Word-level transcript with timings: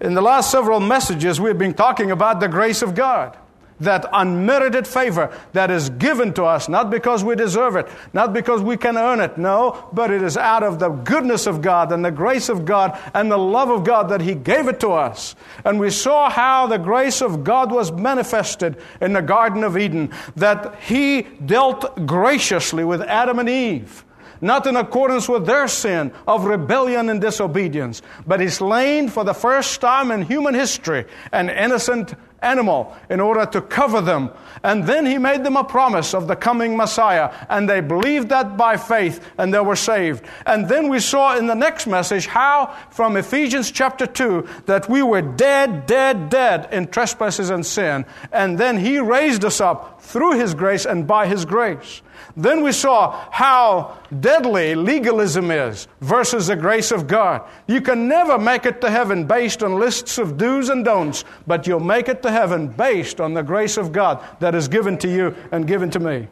In 0.00 0.14
the 0.14 0.22
last 0.22 0.50
several 0.50 0.80
messages, 0.80 1.40
we've 1.40 1.58
been 1.58 1.74
talking 1.74 2.10
about 2.10 2.40
the 2.40 2.48
grace 2.48 2.80
of 2.80 2.94
God 2.94 3.36
that 3.80 4.06
unmerited 4.12 4.86
favor 4.86 5.34
that 5.52 5.70
is 5.70 5.90
given 5.90 6.32
to 6.34 6.44
us, 6.44 6.68
not 6.68 6.90
because 6.90 7.24
we 7.24 7.34
deserve 7.34 7.76
it, 7.76 7.88
not 8.12 8.32
because 8.32 8.60
we 8.60 8.76
can 8.76 8.96
earn 8.96 9.20
it, 9.20 9.38
no, 9.38 9.88
but 9.92 10.10
it 10.10 10.22
is 10.22 10.36
out 10.36 10.62
of 10.62 10.78
the 10.78 10.90
goodness 10.90 11.46
of 11.46 11.62
God 11.62 11.90
and 11.90 12.04
the 12.04 12.10
grace 12.10 12.48
of 12.48 12.64
God 12.64 12.98
and 13.14 13.30
the 13.30 13.38
love 13.38 13.70
of 13.70 13.84
God 13.84 14.10
that 14.10 14.20
He 14.20 14.34
gave 14.34 14.68
it 14.68 14.80
to 14.80 14.90
us. 14.90 15.34
And 15.64 15.80
we 15.80 15.90
saw 15.90 16.30
how 16.30 16.66
the 16.66 16.78
grace 16.78 17.22
of 17.22 17.42
God 17.42 17.72
was 17.72 17.90
manifested 17.90 18.76
in 19.00 19.14
the 19.14 19.22
Garden 19.22 19.64
of 19.64 19.76
Eden, 19.76 20.12
that 20.36 20.74
He 20.80 21.22
dealt 21.22 22.06
graciously 22.06 22.84
with 22.84 23.00
Adam 23.02 23.38
and 23.38 23.48
Eve 23.48 24.04
not 24.40 24.66
in 24.66 24.76
accordance 24.76 25.28
with 25.28 25.46
their 25.46 25.68
sin 25.68 26.12
of 26.26 26.44
rebellion 26.44 27.08
and 27.08 27.20
disobedience, 27.20 28.02
but 28.26 28.40
he 28.40 28.48
slain 28.48 29.08
for 29.08 29.24
the 29.24 29.34
first 29.34 29.80
time 29.80 30.10
in 30.10 30.22
human 30.22 30.54
history 30.54 31.04
an 31.32 31.50
innocent 31.50 32.14
animal 32.42 32.96
in 33.08 33.20
order 33.20 33.46
to 33.46 33.60
cover 33.60 34.00
them. 34.00 34.30
And 34.62 34.84
then 34.84 35.06
he 35.06 35.18
made 35.18 35.44
them 35.44 35.56
a 35.56 35.64
promise 35.64 36.14
of 36.14 36.26
the 36.26 36.36
coming 36.36 36.76
Messiah, 36.76 37.32
and 37.48 37.68
they 37.68 37.80
believed 37.80 38.28
that 38.28 38.56
by 38.56 38.76
faith, 38.76 39.24
and 39.38 39.52
they 39.52 39.60
were 39.60 39.76
saved. 39.76 40.24
And 40.46 40.68
then 40.68 40.88
we 40.88 41.00
saw 41.00 41.36
in 41.36 41.46
the 41.46 41.54
next 41.54 41.86
message 41.86 42.26
how, 42.26 42.74
from 42.90 43.16
Ephesians 43.16 43.70
chapter 43.70 44.06
2, 44.06 44.46
that 44.66 44.88
we 44.88 45.02
were 45.02 45.22
dead, 45.22 45.86
dead, 45.86 46.28
dead 46.28 46.68
in 46.72 46.88
trespasses 46.88 47.50
and 47.50 47.64
sin. 47.64 48.04
And 48.32 48.58
then 48.58 48.78
he 48.78 48.98
raised 48.98 49.44
us 49.44 49.60
up 49.60 50.02
through 50.02 50.38
his 50.38 50.54
grace 50.54 50.84
and 50.84 51.06
by 51.06 51.26
his 51.26 51.44
grace. 51.44 52.02
Then 52.36 52.62
we 52.62 52.72
saw 52.72 53.28
how 53.30 53.98
deadly 54.20 54.74
legalism 54.74 55.50
is 55.50 55.88
versus 56.00 56.46
the 56.46 56.56
grace 56.56 56.90
of 56.90 57.06
God. 57.06 57.42
You 57.66 57.80
can 57.80 58.08
never 58.08 58.38
make 58.38 58.66
it 58.66 58.80
to 58.80 58.90
heaven 58.90 59.26
based 59.26 59.62
on 59.62 59.78
lists 59.78 60.18
of 60.18 60.36
do's 60.36 60.68
and 60.68 60.84
don'ts, 60.84 61.24
but 61.46 61.66
you'll 61.66 61.80
make 61.80 62.08
it 62.08 62.22
to 62.22 62.30
heaven 62.30 62.68
based 62.68 63.20
on 63.20 63.34
the 63.34 63.42
grace 63.42 63.76
of 63.76 63.92
God 63.92 64.24
that 64.40 64.54
is 64.54 64.68
given 64.68 64.98
to 64.98 65.08
you 65.08 65.34
and 65.52 65.66
given 65.66 65.90
to 65.90 66.00
me. 66.00 66.28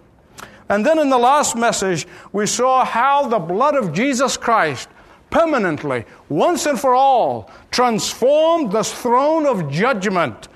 And 0.68 0.84
then 0.84 0.98
in 0.98 1.08
the 1.08 1.18
last 1.18 1.56
message, 1.56 2.06
we 2.32 2.46
saw 2.46 2.84
how 2.84 3.26
the 3.28 3.38
blood 3.38 3.74
of 3.74 3.92
Jesus 3.92 4.36
Christ 4.36 4.88
permanently, 5.30 6.04
once 6.28 6.66
and 6.66 6.78
for 6.78 6.94
all, 6.94 7.50
transformed 7.70 8.72
the 8.72 8.84
throne 8.84 9.46
of 9.46 9.70
judgment 9.70 10.48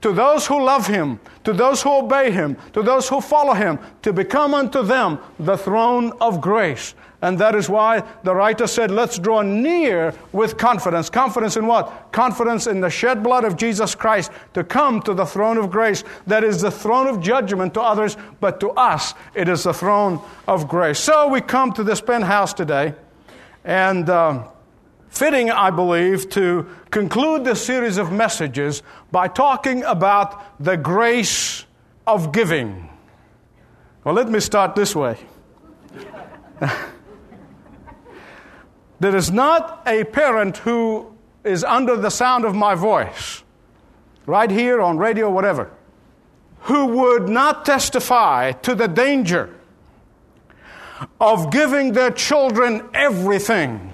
to 0.00 0.12
those 0.12 0.46
who 0.46 0.62
love 0.62 0.86
him, 0.86 1.18
to 1.44 1.52
those 1.52 1.82
who 1.82 1.92
obey 1.92 2.30
him, 2.30 2.56
to 2.72 2.82
those 2.82 3.08
who 3.08 3.20
follow 3.20 3.54
him, 3.54 3.78
to 4.02 4.12
become 4.12 4.54
unto 4.54 4.82
them 4.82 5.18
the 5.38 5.56
throne 5.56 6.12
of 6.20 6.40
grace. 6.40 6.94
And 7.20 7.36
that 7.40 7.56
is 7.56 7.68
why 7.68 8.04
the 8.22 8.32
writer 8.32 8.68
said, 8.68 8.92
Let's 8.92 9.18
draw 9.18 9.42
near 9.42 10.14
with 10.30 10.56
confidence. 10.56 11.10
Confidence 11.10 11.56
in 11.56 11.66
what? 11.66 12.12
Confidence 12.12 12.68
in 12.68 12.80
the 12.80 12.90
shed 12.90 13.24
blood 13.24 13.44
of 13.44 13.56
Jesus 13.56 13.96
Christ 13.96 14.30
to 14.54 14.62
come 14.62 15.02
to 15.02 15.14
the 15.14 15.26
throne 15.26 15.58
of 15.58 15.68
grace. 15.68 16.04
That 16.28 16.44
is 16.44 16.60
the 16.60 16.70
throne 16.70 17.08
of 17.08 17.20
judgment 17.20 17.74
to 17.74 17.80
others, 17.80 18.16
but 18.40 18.60
to 18.60 18.70
us, 18.70 19.14
it 19.34 19.48
is 19.48 19.64
the 19.64 19.74
throne 19.74 20.20
of 20.46 20.68
grace. 20.68 21.00
So 21.00 21.26
we 21.26 21.40
come 21.40 21.72
to 21.72 21.82
this 21.82 22.00
penthouse 22.00 22.54
today, 22.54 22.94
and. 23.64 24.08
Uh, 24.08 24.44
fitting, 25.08 25.50
I 25.50 25.70
believe, 25.70 26.30
to 26.30 26.66
conclude 26.90 27.44
this 27.44 27.64
series 27.64 27.96
of 27.98 28.12
messages 28.12 28.82
by 29.10 29.28
talking 29.28 29.82
about 29.84 30.62
the 30.62 30.76
grace 30.76 31.64
of 32.06 32.32
giving. 32.32 32.88
Well, 34.04 34.14
let 34.14 34.28
me 34.28 34.40
start 34.40 34.74
this 34.74 34.94
way. 34.94 35.18
there 39.00 39.16
is 39.16 39.30
not 39.30 39.82
a 39.86 40.04
parent 40.04 40.58
who 40.58 41.14
is 41.44 41.64
under 41.64 41.96
the 41.96 42.10
sound 42.10 42.44
of 42.44 42.54
my 42.54 42.74
voice, 42.74 43.42
right 44.26 44.50
here 44.50 44.80
on 44.80 44.98
radio, 44.98 45.30
whatever, 45.30 45.70
who 46.62 46.86
would 46.86 47.28
not 47.28 47.64
testify 47.64 48.52
to 48.52 48.74
the 48.74 48.88
danger 48.88 49.54
of 51.20 51.50
giving 51.52 51.92
their 51.92 52.10
children 52.10 52.88
everything 52.92 53.92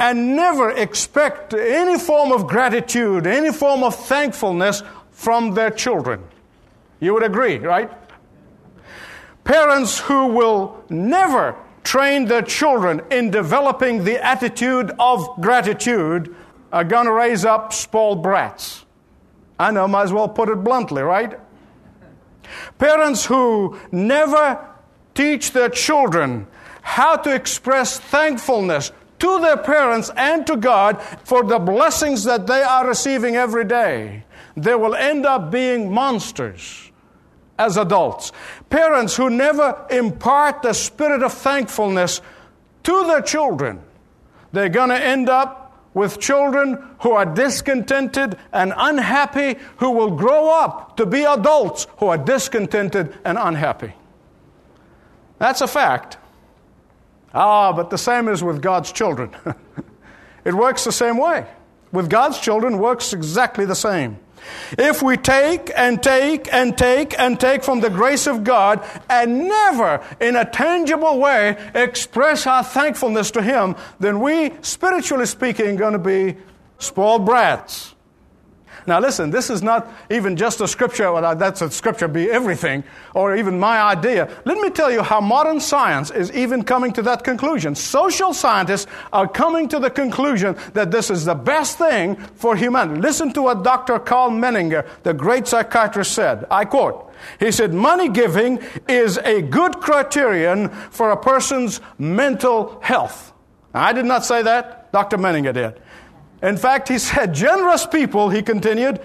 and 0.00 0.34
never 0.34 0.70
expect 0.70 1.52
any 1.52 1.98
form 1.98 2.32
of 2.32 2.46
gratitude, 2.46 3.26
any 3.26 3.52
form 3.52 3.84
of 3.84 3.94
thankfulness 3.94 4.82
from 5.10 5.52
their 5.52 5.70
children. 5.70 6.24
You 7.00 7.12
would 7.12 7.22
agree, 7.22 7.58
right? 7.58 7.90
Parents 9.44 10.00
who 10.00 10.28
will 10.28 10.82
never 10.88 11.54
train 11.84 12.24
their 12.24 12.42
children 12.42 13.02
in 13.10 13.30
developing 13.30 14.04
the 14.04 14.24
attitude 14.24 14.90
of 14.98 15.28
gratitude 15.40 16.34
are 16.72 16.84
going 16.84 17.06
to 17.06 17.12
raise 17.12 17.44
up 17.44 17.72
spoiled 17.72 18.22
brats. 18.22 18.84
I 19.58 19.70
know, 19.70 19.86
might 19.86 20.04
as 20.04 20.12
well 20.12 20.28
put 20.28 20.48
it 20.48 20.64
bluntly, 20.64 21.02
right? 21.02 21.38
Parents 22.78 23.26
who 23.26 23.78
never 23.92 24.66
teach 25.14 25.52
their 25.52 25.68
children 25.68 26.46
how 26.80 27.16
to 27.16 27.34
express 27.34 27.98
thankfulness 28.00 28.92
to 29.20 29.38
their 29.40 29.56
parents 29.56 30.10
and 30.16 30.46
to 30.46 30.56
God 30.56 31.00
for 31.24 31.44
the 31.44 31.58
blessings 31.58 32.24
that 32.24 32.46
they 32.46 32.62
are 32.62 32.86
receiving 32.86 33.36
every 33.36 33.64
day, 33.64 34.24
they 34.56 34.74
will 34.74 34.94
end 34.94 35.24
up 35.24 35.50
being 35.50 35.92
monsters 35.92 36.90
as 37.58 37.76
adults. 37.76 38.32
Parents 38.70 39.16
who 39.16 39.30
never 39.30 39.86
impart 39.90 40.62
the 40.62 40.72
spirit 40.72 41.22
of 41.22 41.32
thankfulness 41.32 42.20
to 42.82 43.04
their 43.06 43.22
children, 43.22 43.80
they're 44.52 44.68
going 44.68 44.88
to 44.88 44.98
end 45.00 45.28
up 45.28 45.58
with 45.92 46.20
children 46.20 46.82
who 47.00 47.12
are 47.12 47.26
discontented 47.26 48.36
and 48.52 48.72
unhappy, 48.76 49.56
who 49.78 49.90
will 49.90 50.10
grow 50.10 50.48
up 50.48 50.96
to 50.96 51.04
be 51.04 51.24
adults 51.24 51.86
who 51.98 52.06
are 52.06 52.18
discontented 52.18 53.16
and 53.24 53.36
unhappy. 53.38 53.92
That's 55.38 55.60
a 55.60 55.66
fact. 55.66 56.16
Ah, 57.34 57.72
but 57.72 57.90
the 57.90 57.98
same 57.98 58.28
is 58.28 58.42
with 58.42 58.60
God's 58.60 58.92
children. 58.92 59.34
it 60.44 60.54
works 60.54 60.84
the 60.84 60.92
same 60.92 61.16
way. 61.16 61.46
With 61.92 62.08
God's 62.08 62.38
children, 62.38 62.78
works 62.78 63.12
exactly 63.12 63.64
the 63.64 63.74
same. 63.74 64.18
If 64.78 65.02
we 65.02 65.16
take 65.16 65.70
and 65.76 66.02
take 66.02 66.52
and 66.52 66.76
take 66.76 67.18
and 67.18 67.38
take 67.38 67.62
from 67.62 67.80
the 67.80 67.90
grace 67.90 68.26
of 68.26 68.44
God 68.44 68.84
and 69.08 69.48
never 69.48 70.04
in 70.20 70.36
a 70.36 70.44
tangible 70.44 71.18
way 71.18 71.58
express 71.74 72.46
our 72.46 72.64
thankfulness 72.64 73.30
to 73.32 73.42
Him, 73.42 73.76
then 73.98 74.20
we, 74.20 74.52
spiritually 74.62 75.26
speaking, 75.26 75.76
are 75.76 75.76
going 75.76 75.92
to 75.92 75.98
be 75.98 76.36
spoiled 76.78 77.26
brats. 77.26 77.94
Now, 78.86 79.00
listen, 79.00 79.30
this 79.30 79.50
is 79.50 79.62
not 79.62 79.92
even 80.10 80.36
just 80.36 80.60
a 80.60 80.68
scripture, 80.68 81.12
well, 81.12 81.36
that's 81.36 81.62
a 81.62 81.70
scripture 81.70 82.08
be 82.08 82.30
everything, 82.30 82.84
or 83.14 83.36
even 83.36 83.58
my 83.58 83.80
idea. 83.80 84.28
Let 84.44 84.58
me 84.58 84.70
tell 84.70 84.90
you 84.90 85.02
how 85.02 85.20
modern 85.20 85.60
science 85.60 86.10
is 86.10 86.32
even 86.32 86.64
coming 86.64 86.92
to 86.94 87.02
that 87.02 87.24
conclusion. 87.24 87.74
Social 87.74 88.32
scientists 88.32 88.86
are 89.12 89.28
coming 89.28 89.68
to 89.68 89.78
the 89.78 89.90
conclusion 89.90 90.56
that 90.72 90.90
this 90.90 91.10
is 91.10 91.24
the 91.24 91.34
best 91.34 91.78
thing 91.78 92.16
for 92.16 92.56
humanity. 92.56 93.00
Listen 93.00 93.32
to 93.34 93.42
what 93.42 93.62
Dr. 93.62 93.98
Karl 93.98 94.30
Menninger, 94.30 94.86
the 95.02 95.14
great 95.14 95.46
psychiatrist, 95.46 96.12
said. 96.12 96.46
I 96.50 96.64
quote, 96.64 97.12
he 97.38 97.52
said, 97.52 97.74
money 97.74 98.08
giving 98.08 98.60
is 98.88 99.18
a 99.18 99.42
good 99.42 99.80
criterion 99.80 100.68
for 100.68 101.10
a 101.10 101.16
person's 101.16 101.80
mental 101.98 102.80
health. 102.80 103.32
Now, 103.74 103.84
I 103.84 103.92
did 103.92 104.06
not 104.06 104.24
say 104.24 104.42
that. 104.42 104.92
Dr. 104.92 105.18
Menninger 105.18 105.54
did. 105.54 105.80
In 106.42 106.56
fact, 106.56 106.88
he 106.88 106.98
said, 106.98 107.34
generous 107.34 107.86
people, 107.86 108.30
he 108.30 108.42
continued, 108.42 109.00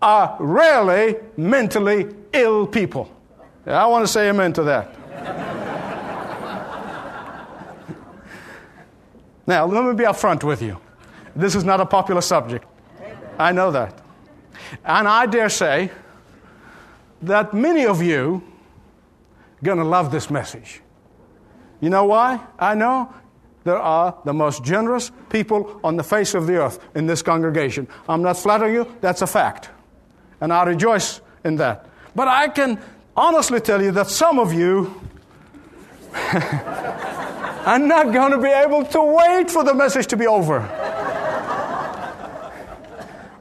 are 0.00 0.36
rarely 0.40 1.16
mentally 1.36 2.08
ill 2.32 2.66
people. 2.66 3.14
I 3.66 3.86
want 3.86 4.06
to 4.06 4.12
say 4.12 4.30
amen 4.30 4.54
to 4.54 4.62
that. 4.64 4.96
now, 9.46 9.66
let 9.66 9.84
me 9.84 9.94
be 9.94 10.04
upfront 10.04 10.42
with 10.42 10.62
you. 10.62 10.78
This 11.36 11.54
is 11.54 11.64
not 11.64 11.80
a 11.80 11.86
popular 11.86 12.22
subject. 12.22 12.66
I 13.38 13.52
know 13.52 13.70
that. 13.70 14.00
And 14.84 15.06
I 15.06 15.26
dare 15.26 15.48
say 15.48 15.90
that 17.22 17.52
many 17.52 17.86
of 17.86 18.02
you 18.02 18.42
are 19.60 19.64
going 19.64 19.78
to 19.78 19.84
love 19.84 20.10
this 20.10 20.30
message. 20.30 20.80
You 21.80 21.90
know 21.90 22.04
why? 22.04 22.40
I 22.58 22.74
know 22.74 23.12
there 23.64 23.78
are 23.78 24.16
the 24.24 24.32
most 24.32 24.64
generous 24.64 25.12
people 25.28 25.80
on 25.84 25.96
the 25.96 26.02
face 26.02 26.34
of 26.34 26.46
the 26.46 26.56
earth 26.56 26.78
in 26.94 27.06
this 27.06 27.22
congregation. 27.22 27.88
I'm 28.08 28.22
not 28.22 28.38
flattering 28.38 28.74
you, 28.74 28.96
that's 29.00 29.22
a 29.22 29.26
fact. 29.26 29.70
And 30.40 30.52
I 30.52 30.64
rejoice 30.64 31.20
in 31.44 31.56
that. 31.56 31.86
But 32.14 32.28
I 32.28 32.48
can 32.48 32.80
honestly 33.16 33.60
tell 33.60 33.82
you 33.82 33.92
that 33.92 34.08
some 34.08 34.38
of 34.38 34.52
you 34.54 35.00
are 36.14 37.78
not 37.78 38.12
going 38.12 38.32
to 38.32 38.38
be 38.38 38.48
able 38.48 38.84
to 38.84 39.02
wait 39.02 39.50
for 39.50 39.62
the 39.62 39.74
message 39.74 40.06
to 40.08 40.16
be 40.16 40.26
over. 40.26 40.60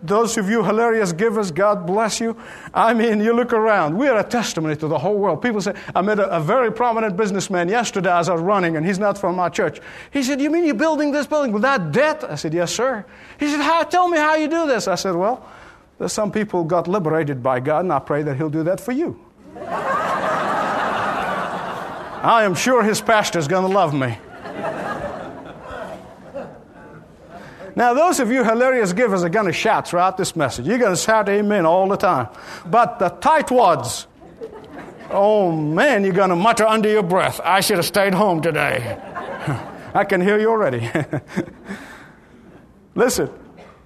Those 0.02 0.38
of 0.38 0.50
you 0.50 0.64
hilarious 0.64 1.12
givers, 1.12 1.52
God 1.52 1.86
bless 1.86 2.20
you. 2.20 2.38
I 2.74 2.94
mean, 2.94 3.20
you 3.20 3.34
look 3.34 3.54
around. 3.54 3.98
We 3.98 4.08
are 4.08 4.20
a 4.20 4.24
testimony 4.24 4.76
to 4.78 4.88
the 4.88 4.98
whole 4.98 5.18
world. 5.18 5.42
People 5.42 5.62
say, 5.62 5.74
I 5.96 6.02
met 6.02 6.20
a, 6.20 6.30
a 6.36 6.40
very 6.40 6.72
prominent 6.72 7.18
businessman 7.18 7.70
yesterday 7.70 8.12
as 8.12 8.30
I 8.30 8.34
was 8.34 8.42
running, 8.42 8.78
and 8.78 8.86
he's 8.86 9.00
not 9.00 9.18
from 9.18 9.40
our 9.40 9.50
church. 9.50 9.80
He 10.12 10.24
said, 10.24 10.42
You 10.42 10.50
mean 10.50 10.66
you're 10.66 10.76
building 10.76 11.12
this 11.12 11.28
building 11.28 11.52
without 11.52 11.92
debt? 11.92 12.24
I 12.24 12.36
said, 12.36 12.54
Yes, 12.54 12.74
sir. 12.74 13.06
He 13.40 13.50
said, 13.50 13.62
how, 13.62 13.84
Tell 13.84 14.08
me 14.08 14.18
how 14.18 14.36
you 14.36 14.48
do 14.48 14.68
this. 14.68 14.88
I 14.88 14.96
said, 14.96 15.16
Well, 15.16 15.48
there's 15.98 16.14
some 16.14 16.32
people 16.32 16.64
got 16.64 16.88
liberated 16.88 17.44
by 17.44 17.60
God, 17.60 17.86
and 17.86 17.94
I 17.94 18.00
pray 18.00 18.24
that 18.24 18.38
He'll 18.38 18.50
do 18.50 18.64
that 18.64 18.80
for 18.80 18.92
you. 18.92 19.20
I 22.22 22.44
am 22.44 22.54
sure 22.54 22.84
his 22.84 23.00
pastor 23.00 23.40
is 23.40 23.48
going 23.48 23.66
to 23.66 23.74
love 23.74 23.94
me. 23.94 24.18
Now, 27.76 27.94
those 27.94 28.20
of 28.20 28.32
you 28.32 28.44
hilarious 28.44 28.94
givers 28.94 29.24
are 29.24 29.30
going 29.30 29.46
to 29.46 29.54
shout 29.54 29.88
throughout 29.88 30.18
this 30.18 30.36
message. 30.36 30.68
You're 30.68 30.78
going 30.78 30.96
to 30.96 31.02
shout 31.02 31.30
amen 31.30 31.66
all 31.66 31.88
the 31.88 31.98
time. 31.98 32.30
But 32.66 33.00
the 33.00 33.10
tightwads, 33.10 34.06
oh 35.10 35.52
man, 35.52 36.04
you're 36.04 36.14
going 36.14 36.30
to 36.30 36.36
mutter 36.36 36.66
under 36.66 36.90
your 36.90 37.04
breath, 37.04 37.40
I 37.44 37.62
should 37.62 37.78
have 37.78 37.86
stayed 37.86 38.14
home 38.14 38.42
today. 38.42 39.00
I 39.94 40.04
can 40.04 40.22
hear 40.22 40.40
you 40.40 40.50
already. 40.50 40.90
Listen, 42.96 43.30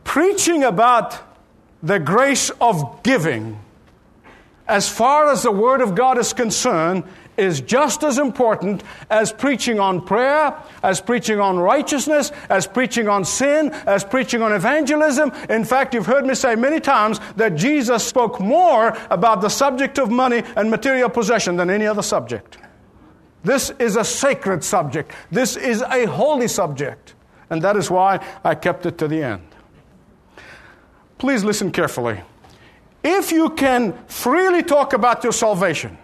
preaching 0.03 0.63
about 0.63 1.17
the 1.81 1.99
grace 1.99 2.49
of 2.61 3.03
giving, 3.03 3.59
as 4.67 4.89
far 4.89 5.31
as 5.31 5.43
the 5.43 5.51
Word 5.51 5.81
of 5.81 5.95
God 5.95 6.17
is 6.17 6.33
concerned, 6.33 7.03
is 7.37 7.61
just 7.61 8.03
as 8.03 8.17
important 8.17 8.83
as 9.09 9.31
preaching 9.31 9.79
on 9.79 10.05
prayer, 10.05 10.55
as 10.83 11.01
preaching 11.01 11.39
on 11.39 11.57
righteousness, 11.57 12.31
as 12.49 12.67
preaching 12.67 13.07
on 13.07 13.25
sin, 13.25 13.71
as 13.85 14.03
preaching 14.03 14.41
on 14.41 14.53
evangelism. 14.53 15.31
In 15.49 15.65
fact, 15.65 15.93
you've 15.93 16.05
heard 16.05 16.25
me 16.25 16.35
say 16.35 16.55
many 16.55 16.79
times 16.79 17.19
that 17.35 17.55
Jesus 17.55 18.05
spoke 18.05 18.39
more 18.39 18.97
about 19.09 19.41
the 19.41 19.49
subject 19.49 19.97
of 19.97 20.09
money 20.09 20.43
and 20.55 20.69
material 20.69 21.09
possession 21.09 21.55
than 21.55 21.69
any 21.69 21.85
other 21.85 22.03
subject. 22.03 22.57
This 23.43 23.71
is 23.71 23.95
a 23.95 24.03
sacred 24.03 24.63
subject. 24.63 25.11
This 25.31 25.57
is 25.57 25.81
a 25.81 26.05
holy 26.05 26.47
subject. 26.47 27.15
And 27.49 27.61
that 27.61 27.75
is 27.75 27.91
why 27.91 28.25
I 28.43 28.55
kept 28.55 28.85
it 28.85 28.97
to 28.99 29.07
the 29.07 29.21
end. 29.21 29.43
Please 31.17 31.43
listen 31.43 31.71
carefully. 31.71 32.21
If 33.03 33.31
you 33.31 33.49
can 33.49 33.93
freely 34.07 34.63
talk 34.63 34.93
about 34.93 35.23
your 35.23 35.33
salvation, 35.33 35.97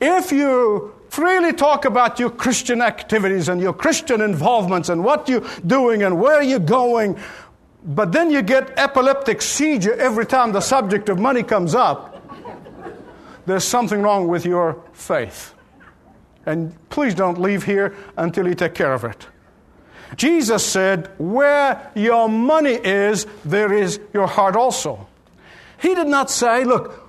if 0.00 0.32
you 0.32 0.94
freely 1.08 1.52
talk 1.52 1.84
about 1.84 2.18
your 2.18 2.30
Christian 2.30 2.82
activities 2.82 3.48
and 3.48 3.60
your 3.60 3.72
Christian 3.72 4.20
involvements 4.20 4.88
and 4.88 5.04
what 5.04 5.28
you're 5.28 5.46
doing 5.66 6.02
and 6.02 6.20
where 6.20 6.42
you're 6.42 6.58
going, 6.58 7.18
but 7.84 8.12
then 8.12 8.30
you 8.30 8.42
get 8.42 8.78
epileptic 8.78 9.40
seizure 9.40 9.94
every 9.94 10.26
time 10.26 10.52
the 10.52 10.60
subject 10.60 11.08
of 11.08 11.18
money 11.18 11.42
comes 11.42 11.74
up, 11.74 12.14
there's 13.46 13.64
something 13.64 14.02
wrong 14.02 14.28
with 14.28 14.44
your 14.44 14.82
faith. 14.92 15.54
And 16.44 16.74
please 16.90 17.14
don't 17.14 17.40
leave 17.40 17.64
here 17.64 17.94
until 18.16 18.46
you 18.46 18.54
take 18.54 18.74
care 18.74 18.92
of 18.92 19.04
it. 19.04 19.26
Jesus 20.16 20.64
said, 20.64 21.10
Where 21.18 21.90
your 21.94 22.28
money 22.28 22.74
is, 22.74 23.26
there 23.44 23.72
is 23.72 24.00
your 24.12 24.26
heart 24.26 24.56
also. 24.56 25.06
He 25.80 25.94
did 25.94 26.08
not 26.08 26.30
say, 26.30 26.64
Look, 26.64 27.07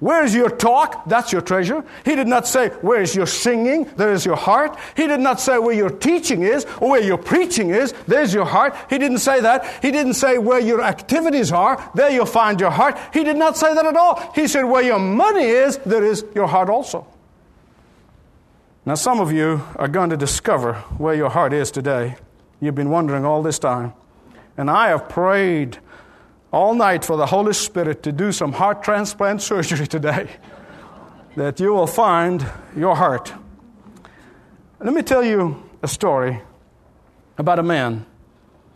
Where's 0.00 0.32
your 0.32 0.48
talk? 0.48 1.08
That's 1.08 1.32
your 1.32 1.40
treasure. 1.40 1.84
He 2.04 2.14
did 2.14 2.28
not 2.28 2.46
say, 2.46 2.68
Where's 2.82 3.16
your 3.16 3.26
singing? 3.26 3.84
There 3.96 4.12
is 4.12 4.24
your 4.24 4.36
heart. 4.36 4.78
He 4.96 5.08
did 5.08 5.18
not 5.18 5.40
say 5.40 5.58
where 5.58 5.74
your 5.74 5.90
teaching 5.90 6.42
is 6.42 6.66
or 6.80 6.90
where 6.90 7.02
your 7.02 7.18
preaching 7.18 7.70
is. 7.70 7.92
There's 8.06 8.32
your 8.32 8.44
heart. 8.44 8.76
He 8.88 8.98
didn't 8.98 9.18
say 9.18 9.40
that. 9.40 9.66
He 9.82 9.90
didn't 9.90 10.14
say 10.14 10.38
where 10.38 10.60
your 10.60 10.82
activities 10.82 11.50
are. 11.50 11.90
There 11.96 12.10
you'll 12.10 12.26
find 12.26 12.60
your 12.60 12.70
heart. 12.70 12.96
He 13.12 13.24
did 13.24 13.36
not 13.36 13.56
say 13.56 13.74
that 13.74 13.86
at 13.86 13.96
all. 13.96 14.32
He 14.34 14.46
said, 14.46 14.62
Where 14.62 14.82
your 14.82 15.00
money 15.00 15.44
is, 15.44 15.78
there 15.78 16.04
is 16.04 16.24
your 16.32 16.46
heart 16.46 16.68
also. 16.68 17.06
Now, 18.86 18.94
some 18.94 19.20
of 19.20 19.32
you 19.32 19.62
are 19.76 19.88
going 19.88 20.10
to 20.10 20.16
discover 20.16 20.74
where 20.96 21.14
your 21.14 21.28
heart 21.28 21.52
is 21.52 21.70
today. 21.70 22.16
You've 22.60 22.76
been 22.76 22.90
wondering 22.90 23.24
all 23.24 23.42
this 23.42 23.58
time. 23.58 23.92
And 24.56 24.70
I 24.70 24.88
have 24.88 25.08
prayed 25.08 25.78
all 26.52 26.74
night 26.74 27.04
for 27.04 27.16
the 27.16 27.26
Holy 27.26 27.52
Spirit 27.52 28.02
to 28.02 28.12
do 28.12 28.32
some 28.32 28.52
heart 28.52 28.82
transplant 28.82 29.42
surgery 29.42 29.86
today, 29.86 30.28
that 31.36 31.60
you 31.60 31.72
will 31.72 31.86
find 31.86 32.46
your 32.76 32.96
heart. 32.96 33.32
Let 34.80 34.94
me 34.94 35.02
tell 35.02 35.24
you 35.24 35.62
a 35.82 35.88
story 35.88 36.40
about 37.36 37.58
a 37.58 37.62
man 37.62 38.06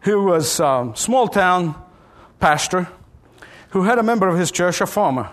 who 0.00 0.24
was 0.24 0.60
a 0.60 0.92
small 0.94 1.28
town 1.28 1.74
pastor 2.40 2.88
who 3.70 3.84
had 3.84 3.98
a 3.98 4.02
member 4.02 4.28
of 4.28 4.38
his 4.38 4.50
church, 4.50 4.80
a 4.80 4.86
farmer, 4.86 5.30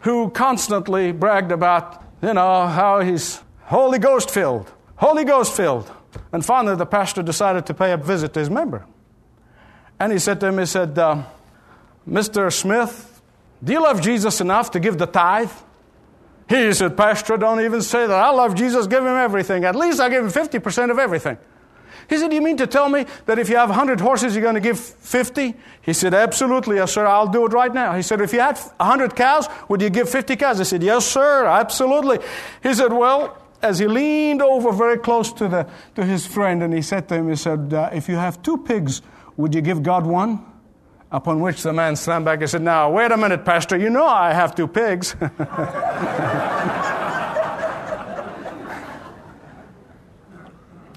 who 0.00 0.30
constantly 0.30 1.12
bragged 1.12 1.52
about, 1.52 2.02
you 2.20 2.34
know, 2.34 2.66
how 2.66 3.00
he's 3.00 3.40
Holy 3.64 3.98
Ghost 3.98 4.30
filled, 4.30 4.72
Holy 4.96 5.24
Ghost 5.24 5.54
filled. 5.54 5.90
And 6.32 6.44
finally, 6.44 6.74
the 6.76 6.86
pastor 6.86 7.22
decided 7.22 7.66
to 7.66 7.74
pay 7.74 7.92
a 7.92 7.96
visit 7.96 8.32
to 8.34 8.40
his 8.40 8.50
member. 8.50 8.86
And 10.00 10.12
he 10.12 10.18
said 10.18 10.40
to 10.40 10.46
him, 10.46 10.58
he 10.58 10.66
said, 10.66 10.98
uh, 10.98 11.24
Mr. 12.08 12.52
Smith, 12.52 13.20
do 13.62 13.72
you 13.72 13.82
love 13.82 14.00
Jesus 14.00 14.40
enough 14.40 14.70
to 14.72 14.80
give 14.80 14.98
the 14.98 15.06
tithe? 15.06 15.50
He 16.48 16.72
said, 16.72 16.96
Pastor, 16.96 17.36
don't 17.36 17.60
even 17.60 17.82
say 17.82 18.06
that. 18.06 18.18
I 18.18 18.30
love 18.30 18.54
Jesus, 18.54 18.86
give 18.86 19.04
him 19.04 19.08
everything. 19.08 19.64
At 19.64 19.76
least 19.76 20.00
I 20.00 20.08
give 20.08 20.24
him 20.24 20.30
50% 20.30 20.90
of 20.90 20.98
everything. 20.98 21.36
He 22.08 22.16
said, 22.16 22.32
You 22.32 22.40
mean 22.40 22.56
to 22.56 22.66
tell 22.66 22.88
me 22.88 23.04
that 23.26 23.38
if 23.38 23.50
you 23.50 23.56
have 23.56 23.68
100 23.68 24.00
horses, 24.00 24.34
you're 24.34 24.42
going 24.42 24.54
to 24.54 24.60
give 24.60 24.80
50? 24.80 25.54
He 25.82 25.92
said, 25.92 26.14
Absolutely, 26.14 26.76
yes, 26.76 26.92
sir. 26.92 27.06
I'll 27.06 27.28
do 27.28 27.44
it 27.44 27.52
right 27.52 27.72
now. 27.72 27.94
He 27.94 28.02
said, 28.02 28.20
If 28.22 28.32
you 28.32 28.40
had 28.40 28.56
100 28.56 29.14
cows, 29.14 29.46
would 29.68 29.82
you 29.82 29.90
give 29.90 30.08
50 30.08 30.36
cows? 30.36 30.58
I 30.58 30.62
said, 30.62 30.82
Yes, 30.82 31.06
sir, 31.06 31.44
absolutely. 31.44 32.18
He 32.62 32.72
said, 32.72 32.92
Well, 32.92 33.36
as 33.60 33.78
he 33.78 33.86
leaned 33.86 34.40
over 34.40 34.72
very 34.72 34.96
close 34.96 35.32
to, 35.34 35.48
the, 35.48 35.68
to 35.96 36.04
his 36.04 36.26
friend 36.26 36.62
and 36.62 36.72
he 36.72 36.80
said 36.80 37.08
to 37.08 37.16
him, 37.16 37.28
He 37.28 37.36
said, 37.36 37.74
uh, 37.74 37.90
If 37.92 38.08
you 38.08 38.16
have 38.16 38.40
two 38.42 38.56
pigs, 38.56 39.02
would 39.38 39.54
you 39.54 39.62
give 39.62 39.82
God 39.82 40.04
one? 40.04 40.44
Upon 41.10 41.40
which 41.40 41.62
the 41.62 41.72
man 41.72 41.96
slammed 41.96 42.26
back 42.26 42.40
and 42.42 42.50
said, 42.50 42.60
Now, 42.60 42.90
wait 42.90 43.10
a 43.10 43.16
minute, 43.16 43.42
Pastor, 43.46 43.78
you 43.78 43.88
know 43.88 44.04
I 44.04 44.34
have 44.34 44.54
two 44.54 44.68
pigs. 44.68 45.16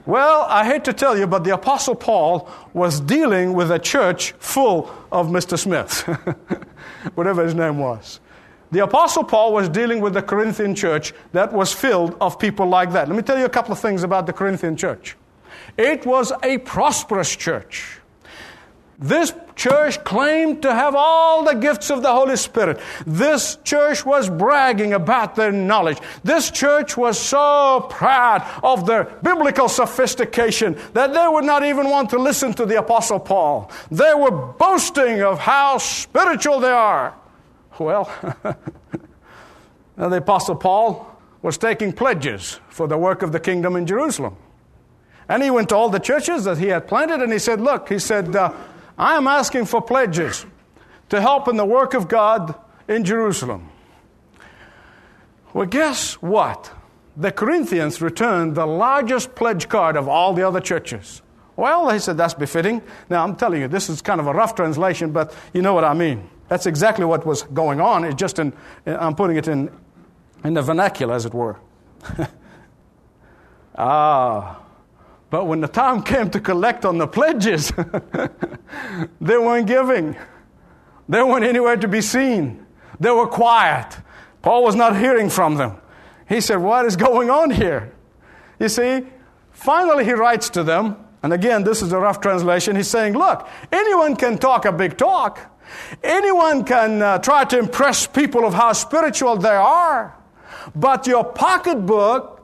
well, 0.05 0.41
I 0.49 0.65
hate 0.65 0.83
to 0.85 0.91
tell 0.91 1.17
you, 1.17 1.27
but 1.27 1.45
the 1.45 1.53
Apostle 1.53 1.95
Paul 1.95 2.49
was 2.73 2.99
dealing 2.99 3.53
with 3.53 3.71
a 3.71 3.79
church 3.79 4.33
full 4.33 4.91
of 5.13 5.27
Mr. 5.27 5.57
Smith, 5.57 6.01
whatever 7.15 7.45
his 7.45 7.55
name 7.55 7.77
was. 7.77 8.19
The 8.71 8.83
Apostle 8.83 9.23
Paul 9.23 9.53
was 9.53 9.69
dealing 9.69 10.01
with 10.01 10.13
the 10.13 10.21
Corinthian 10.21 10.75
church 10.75 11.13
that 11.31 11.53
was 11.53 11.71
filled 11.71 12.17
of 12.19 12.37
people 12.37 12.65
like 12.65 12.91
that. 12.91 13.07
Let 13.07 13.15
me 13.15 13.23
tell 13.23 13.37
you 13.37 13.45
a 13.45 13.49
couple 13.49 13.71
of 13.71 13.79
things 13.79 14.03
about 14.03 14.25
the 14.25 14.33
Corinthian 14.33 14.75
church. 14.75 15.15
It 15.77 16.05
was 16.05 16.33
a 16.43 16.57
prosperous 16.57 17.33
church. 17.33 18.00
This 19.01 19.33
church 19.55 20.03
claimed 20.03 20.61
to 20.61 20.71
have 20.71 20.93
all 20.95 21.43
the 21.43 21.55
gifts 21.55 21.89
of 21.89 22.03
the 22.03 22.13
Holy 22.13 22.35
Spirit. 22.35 22.79
This 23.07 23.57
church 23.63 24.05
was 24.05 24.29
bragging 24.29 24.93
about 24.93 25.35
their 25.35 25.51
knowledge. 25.51 25.97
This 26.23 26.51
church 26.51 26.95
was 26.95 27.19
so 27.19 27.87
proud 27.89 28.47
of 28.61 28.85
their 28.85 29.05
biblical 29.05 29.69
sophistication 29.69 30.77
that 30.93 31.15
they 31.15 31.27
would 31.27 31.45
not 31.45 31.63
even 31.63 31.89
want 31.89 32.11
to 32.11 32.19
listen 32.19 32.53
to 32.53 32.65
the 32.67 32.77
Apostle 32.77 33.19
Paul. 33.19 33.71
They 33.89 34.13
were 34.13 34.31
boasting 34.31 35.23
of 35.23 35.39
how 35.39 35.79
spiritual 35.79 36.59
they 36.59 36.69
are. 36.69 37.15
Well, 37.79 38.11
the 39.97 40.17
Apostle 40.17 40.57
Paul 40.57 41.07
was 41.41 41.57
taking 41.57 41.91
pledges 41.91 42.59
for 42.69 42.87
the 42.87 42.99
work 42.99 43.23
of 43.23 43.31
the 43.31 43.39
kingdom 43.39 43.75
in 43.75 43.87
Jerusalem. 43.87 44.35
And 45.27 45.41
he 45.41 45.49
went 45.49 45.69
to 45.69 45.75
all 45.75 45.89
the 45.89 45.99
churches 45.99 46.43
that 46.43 46.57
he 46.57 46.67
had 46.67 46.87
planted 46.87 47.21
and 47.21 47.31
he 47.31 47.39
said, 47.39 47.61
Look, 47.61 47.89
he 47.89 47.99
said, 47.99 48.35
uh, 48.35 48.53
I 49.01 49.15
am 49.15 49.25
asking 49.25 49.65
for 49.65 49.81
pledges 49.81 50.45
to 51.09 51.19
help 51.19 51.47
in 51.47 51.57
the 51.57 51.65
work 51.65 51.95
of 51.95 52.07
God 52.07 52.53
in 52.87 53.03
Jerusalem. 53.03 53.67
Well, 55.55 55.65
guess 55.65 56.21
what? 56.21 56.71
The 57.17 57.31
Corinthians 57.31 57.99
returned 57.99 58.53
the 58.53 58.67
largest 58.67 59.33
pledge 59.33 59.67
card 59.67 59.97
of 59.97 60.07
all 60.07 60.35
the 60.35 60.47
other 60.47 60.59
churches. 60.59 61.23
Well, 61.55 61.89
he 61.89 61.97
said, 61.97 62.15
that's 62.15 62.35
befitting. 62.35 62.83
Now, 63.09 63.23
I'm 63.23 63.35
telling 63.35 63.61
you, 63.61 63.67
this 63.67 63.89
is 63.89 64.03
kind 64.03 64.21
of 64.21 64.27
a 64.27 64.33
rough 64.33 64.53
translation, 64.53 65.11
but 65.11 65.33
you 65.51 65.63
know 65.63 65.73
what 65.73 65.83
I 65.83 65.95
mean. 65.95 66.29
That's 66.47 66.67
exactly 66.67 67.03
what 67.03 67.25
was 67.25 67.41
going 67.41 67.81
on. 67.81 68.03
It's 68.03 68.15
just 68.15 68.37
in, 68.37 68.53
I'm 68.85 69.15
putting 69.15 69.35
it 69.35 69.47
in, 69.47 69.71
in 70.43 70.53
the 70.53 70.61
vernacular, 70.61 71.15
as 71.15 71.25
it 71.25 71.33
were. 71.33 71.57
ah, 73.75 74.61
but 75.31 75.47
when 75.47 75.61
the 75.61 75.67
time 75.67 76.03
came 76.03 76.29
to 76.31 76.41
collect 76.41 76.83
on 76.83 76.97
the 76.97 77.07
pledges, 77.07 77.71
they 79.21 79.37
weren't 79.37 79.65
giving. 79.65 80.17
They 81.07 81.23
weren't 81.23 81.45
anywhere 81.45 81.77
to 81.77 81.87
be 81.87 82.01
seen. 82.01 82.65
They 82.99 83.11
were 83.11 83.27
quiet. 83.27 83.97
Paul 84.41 84.63
was 84.63 84.75
not 84.75 84.97
hearing 84.97 85.29
from 85.29 85.55
them. 85.55 85.77
He 86.27 86.41
said, 86.41 86.57
What 86.57 86.85
is 86.85 86.97
going 86.97 87.29
on 87.29 87.49
here? 87.49 87.93
You 88.59 88.67
see, 88.67 89.05
finally 89.51 90.03
he 90.03 90.11
writes 90.11 90.49
to 90.51 90.63
them 90.63 90.97
And 91.23 91.31
again, 91.31 91.63
this 91.63 91.81
is 91.81 91.93
a 91.93 91.97
rough 91.97 92.19
translation. 92.19 92.75
He's 92.75 92.89
saying, 92.89 93.13
look, 93.13 93.47
anyone 93.71 94.15
can 94.15 94.37
talk 94.37 94.65
a 94.65 94.71
big 94.71 94.97
talk. 94.97 95.39
Anyone 96.03 96.65
can 96.65 97.01
uh, 97.01 97.19
try 97.19 97.45
to 97.45 97.57
impress 97.57 98.05
people 98.05 98.45
of 98.45 98.53
how 98.53 98.73
spiritual 98.73 99.37
they 99.37 99.49
are. 99.49 100.15
But 100.75 101.07
your 101.07 101.23
pocketbook 101.23 102.40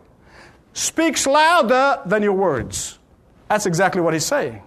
speaks 0.78 1.26
louder 1.26 2.00
than 2.06 2.22
your 2.22 2.34
words. 2.34 3.00
That's 3.50 3.66
exactly 3.66 4.00
what 4.00 4.14
he's 4.14 4.26
saying. 4.26 4.62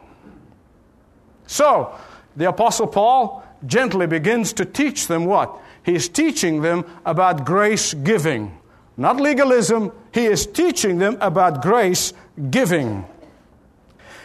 So, 1.47 1.95
the 2.37 2.49
Apostle 2.49 2.89
Paul 2.89 3.45
gently 3.65 4.07
begins 4.07 4.53
to 4.55 4.65
teach 4.65 5.07
them 5.07 5.25
what? 5.25 5.57
He's 5.85 6.09
teaching 6.09 6.63
them 6.63 6.85
about 7.07 7.45
grace 7.45 7.95
giving. 7.95 8.59
Not 8.97 9.21
legalism, 9.21 9.93
he 10.13 10.27
is 10.27 10.47
teaching 10.47 10.99
them 10.99 11.17
about 11.21 11.63
grace 11.63 12.13
giving. 12.51 13.05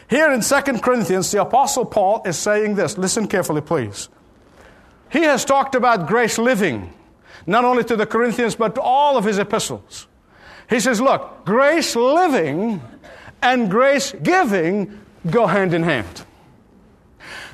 Here 0.10 0.32
in 0.32 0.42
2 0.42 0.62
Corinthians, 0.80 1.32
the 1.32 1.42
Apostle 1.42 1.86
Paul 1.86 2.24
is 2.26 2.38
saying 2.38 2.76
this. 2.76 2.98
Listen 2.98 3.28
carefully, 3.28 3.62
please. 3.62 4.10
He 5.12 5.22
has 5.22 5.46
talked 5.46 5.76
about 5.76 6.08
grace 6.08 6.38
living, 6.38 6.94
not 7.46 7.64
only 7.64 7.84
to 7.84 7.96
the 7.96 8.06
Corinthians, 8.06 8.56
but 8.56 8.76
to 8.76 8.82
all 8.82 9.18
of 9.18 9.24
his 9.24 9.38
epistles. 9.38 10.08
He 10.70 10.80
says, 10.80 11.00
Look, 11.00 11.46
grace 11.46 11.96
living 11.96 12.82
and 13.42 13.70
grace 13.70 14.12
giving 14.12 15.00
go 15.30 15.48
hand 15.48 15.74
in 15.74 15.84
hand. 15.84 16.26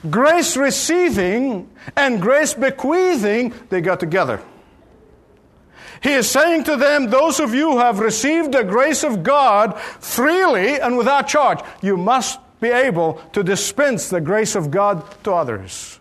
Grace 0.10 0.58
receiving 0.58 1.70
and 1.96 2.22
grace 2.22 2.53
bequeathing, 2.53 3.53
they 3.70 3.82
go 3.82 3.96
together. 3.96 4.41
He 6.01 6.13
is 6.13 6.30
saying 6.30 6.63
to 6.63 6.77
them, 6.77 7.10
Those 7.10 7.39
of 7.39 7.53
you 7.53 7.74
who 7.74 7.77
have 7.77 8.00
received 8.00 8.53
the 8.53 8.63
grace 8.63 9.03
of 9.03 9.22
God 9.22 9.80
freely 9.80 10.82
and 10.82 10.98
without 10.98 11.27
charge, 11.27 11.60
you 11.82 11.96
must 11.96 12.39
be 12.60 12.70
able 12.70 13.22
to 13.34 13.44
dispense 13.44 14.10
the 14.10 14.22
grace 14.22 14.56
of 14.56 14.72
God 14.72 15.06
to 15.24 15.34
others. 15.34 16.00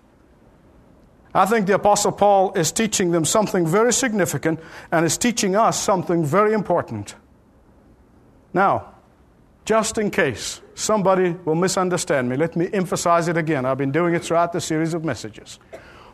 I 1.32 1.46
think 1.46 1.66
the 1.66 1.74
Apostle 1.74 2.12
Paul 2.12 2.52
is 2.54 2.72
teaching 2.72 3.12
them 3.12 3.24
something 3.24 3.66
very 3.66 3.92
significant 3.92 4.60
and 4.90 5.06
is 5.06 5.16
teaching 5.16 5.54
us 5.54 5.80
something 5.80 6.24
very 6.24 6.52
important. 6.52 7.14
Now, 8.52 8.94
just 9.64 9.98
in 9.98 10.10
case 10.10 10.60
somebody 10.74 11.36
will 11.44 11.54
misunderstand 11.54 12.28
me, 12.28 12.36
let 12.36 12.56
me 12.56 12.68
emphasize 12.72 13.28
it 13.28 13.36
again. 13.36 13.64
I've 13.64 13.78
been 13.78 13.92
doing 13.92 14.14
it 14.14 14.24
throughout 14.24 14.52
the 14.52 14.60
series 14.60 14.94
of 14.94 15.04
messages. 15.04 15.60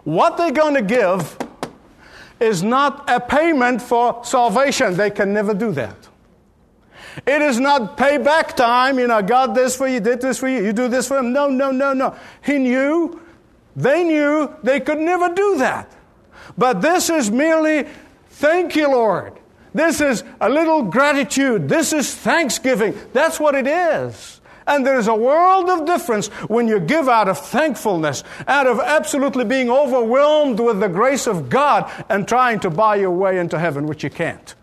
What 0.05 0.37
they're 0.37 0.53
going 0.53 0.75
to 0.75 0.83
give 0.83 1.39
is 2.39 2.63
not 2.63 3.09
a 3.09 3.19
payment 3.19 3.81
for 3.81 4.23
salvation. 4.25 4.95
They 4.95 5.11
can 5.11 5.33
never 5.33 5.55
do 5.55 5.73
that. 5.73 5.97
It 7.27 7.41
is 7.41 7.59
not 7.59 7.97
payback 7.97 8.57
time. 8.57 8.99
You 8.99 9.07
know, 9.07 9.23
God 9.23 9.55
this 9.55 9.75
for 9.75 9.89
you, 9.89 10.01
did 10.01 10.21
this 10.21 10.39
for 10.39 10.49
you, 10.49 10.63
you 10.63 10.73
do 10.75 10.89
this 10.89 11.09
for 11.09 11.19
him. 11.19 11.33
No, 11.33 11.49
no, 11.49 11.71
no, 11.71 11.95
no. 11.95 12.15
He 12.45 12.59
knew, 12.59 13.21
they 13.77 14.03
knew 14.03 14.53
they 14.63 14.81
could 14.81 14.99
never 14.99 15.29
do 15.29 15.59
that. 15.59 15.93
But 16.57 16.81
this 16.81 17.11
is 17.11 17.31
merely, 17.31 17.87
thank 18.31 18.75
you, 18.75 18.91
Lord. 18.91 19.35
This 19.75 20.01
is 20.01 20.25
a 20.41 20.49
little 20.49 20.83
gratitude. 20.83 21.69
This 21.69 21.93
is 21.93 22.15
thanksgiving. 22.15 22.99
That's 23.13 23.39
what 23.39 23.55
it 23.55 23.67
is. 23.67 24.41
And 24.67 24.85
there's 24.85 25.07
a 25.07 25.15
world 25.15 25.69
of 25.69 25.87
difference 25.87 26.29
when 26.49 26.67
you 26.67 26.81
give 26.81 27.09
out 27.09 27.29
of 27.29 27.39
thankfulness, 27.39 28.25
out 28.49 28.67
of 28.67 28.81
absolutely 28.81 29.45
being 29.45 29.71
overwhelmed 29.71 30.59
with 30.59 30.81
the 30.81 30.89
grace 30.89 31.27
of 31.27 31.49
God 31.51 31.91
and 32.09 32.27
trying 32.27 32.61
to 32.61 32.71
buy 32.71 32.97
your 32.97 33.11
way 33.11 33.39
into 33.39 33.59
heaven, 33.59 33.87
which 33.87 34.03
you 34.03 34.11
can't. 34.11 34.55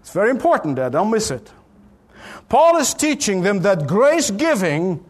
It's 0.00 0.12
very 0.12 0.30
important, 0.30 0.76
Dad. 0.76 0.92
Don't 0.92 1.10
miss 1.10 1.30
it. 1.30 1.50
Paul 2.48 2.76
is 2.76 2.94
teaching 2.94 3.42
them 3.42 3.60
that 3.60 3.86
grace 3.86 4.30
giving 4.30 5.04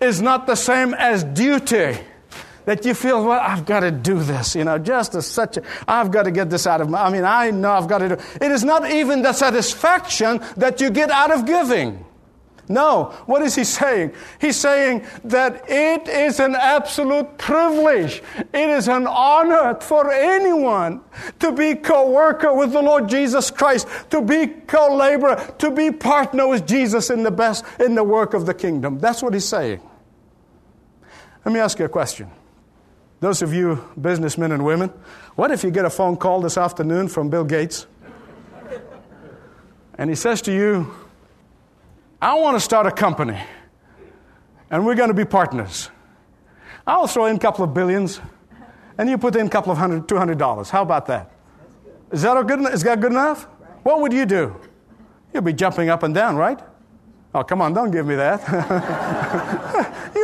is 0.00 0.20
not 0.20 0.46
the 0.46 0.56
same 0.56 0.94
as 0.94 1.24
duty. 1.24 1.98
That 2.66 2.84
you 2.84 2.94
feel, 2.94 3.24
well, 3.24 3.40
I've 3.40 3.64
got 3.64 3.80
to 3.80 3.90
do 3.90 4.20
this, 4.20 4.54
you 4.54 4.64
know, 4.64 4.78
just 4.78 5.14
as 5.14 5.26
such 5.26 5.56
a, 5.56 5.62
I've 5.88 6.10
got 6.10 6.24
to 6.24 6.30
get 6.30 6.50
this 6.50 6.66
out 6.66 6.80
of 6.80 6.90
my, 6.90 7.02
I 7.02 7.10
mean, 7.10 7.24
I 7.24 7.50
know 7.50 7.72
I've 7.72 7.88
got 7.88 7.98
to 7.98 8.08
do 8.10 8.14
it. 8.14 8.52
is 8.52 8.64
not 8.64 8.90
even 8.90 9.22
the 9.22 9.32
satisfaction 9.32 10.40
that 10.56 10.80
you 10.80 10.90
get 10.90 11.10
out 11.10 11.30
of 11.30 11.46
giving. 11.46 12.04
No. 12.70 13.06
What 13.26 13.42
is 13.42 13.56
he 13.56 13.64
saying? 13.64 14.12
He's 14.40 14.56
saying 14.56 15.04
that 15.24 15.64
it 15.68 16.06
is 16.06 16.38
an 16.38 16.54
absolute 16.54 17.36
privilege. 17.36 18.22
It 18.38 18.68
is 18.70 18.86
an 18.86 19.08
honor 19.08 19.74
for 19.80 20.12
anyone 20.12 21.00
to 21.40 21.50
be 21.50 21.74
co-worker 21.74 22.54
with 22.54 22.70
the 22.70 22.80
Lord 22.80 23.08
Jesus 23.08 23.50
Christ, 23.50 23.88
to 24.10 24.22
be 24.22 24.46
co-laborer, 24.46 25.52
to 25.58 25.72
be 25.72 25.90
partner 25.90 26.46
with 26.46 26.64
Jesus 26.64 27.10
in 27.10 27.24
the 27.24 27.32
best, 27.32 27.64
in 27.80 27.96
the 27.96 28.04
work 28.04 28.34
of 28.34 28.46
the 28.46 28.54
kingdom. 28.54 29.00
That's 29.00 29.20
what 29.20 29.34
he's 29.34 29.48
saying. 29.48 29.80
Let 31.44 31.52
me 31.52 31.58
ask 31.58 31.76
you 31.80 31.86
a 31.86 31.88
question. 31.88 32.30
Those 33.20 33.42
of 33.42 33.52
you 33.52 33.84
businessmen 34.00 34.50
and 34.50 34.64
women, 34.64 34.88
what 35.36 35.50
if 35.50 35.62
you 35.62 35.70
get 35.70 35.84
a 35.84 35.90
phone 35.90 36.16
call 36.16 36.40
this 36.40 36.56
afternoon 36.56 37.08
from 37.08 37.28
Bill 37.28 37.44
Gates? 37.44 37.86
And 39.98 40.08
he 40.08 40.16
says 40.16 40.40
to 40.42 40.52
you, 40.52 40.90
I 42.22 42.34
want 42.34 42.56
to 42.56 42.60
start 42.60 42.86
a 42.86 42.90
company, 42.90 43.38
and 44.70 44.86
we're 44.86 44.94
going 44.94 45.08
to 45.08 45.14
be 45.14 45.26
partners. 45.26 45.90
I'll 46.86 47.06
throw 47.06 47.26
in 47.26 47.36
a 47.36 47.38
couple 47.38 47.62
of 47.62 47.74
billions, 47.74 48.20
and 48.96 49.10
you 49.10 49.18
put 49.18 49.36
in 49.36 49.46
a 49.46 49.50
couple 49.50 49.70
of 49.70 49.76
hundred, 49.76 50.08
two 50.08 50.16
hundred 50.16 50.38
dollars. 50.38 50.70
How 50.70 50.80
about 50.80 51.04
that? 51.06 51.30
Is 52.10 52.22
that 52.22 52.46
good? 52.46 52.60
Is 52.72 52.82
that 52.84 53.00
good 53.00 53.12
enough? 53.12 53.44
What 53.82 54.00
would 54.00 54.14
you 54.14 54.24
do? 54.24 54.56
You'd 55.34 55.44
be 55.44 55.52
jumping 55.52 55.90
up 55.90 56.02
and 56.02 56.14
down, 56.14 56.36
right? 56.36 56.58
Oh, 57.34 57.42
come 57.42 57.60
on, 57.60 57.74
don't 57.74 57.90
give 57.90 58.06
me 58.06 58.16
that. 58.16 58.40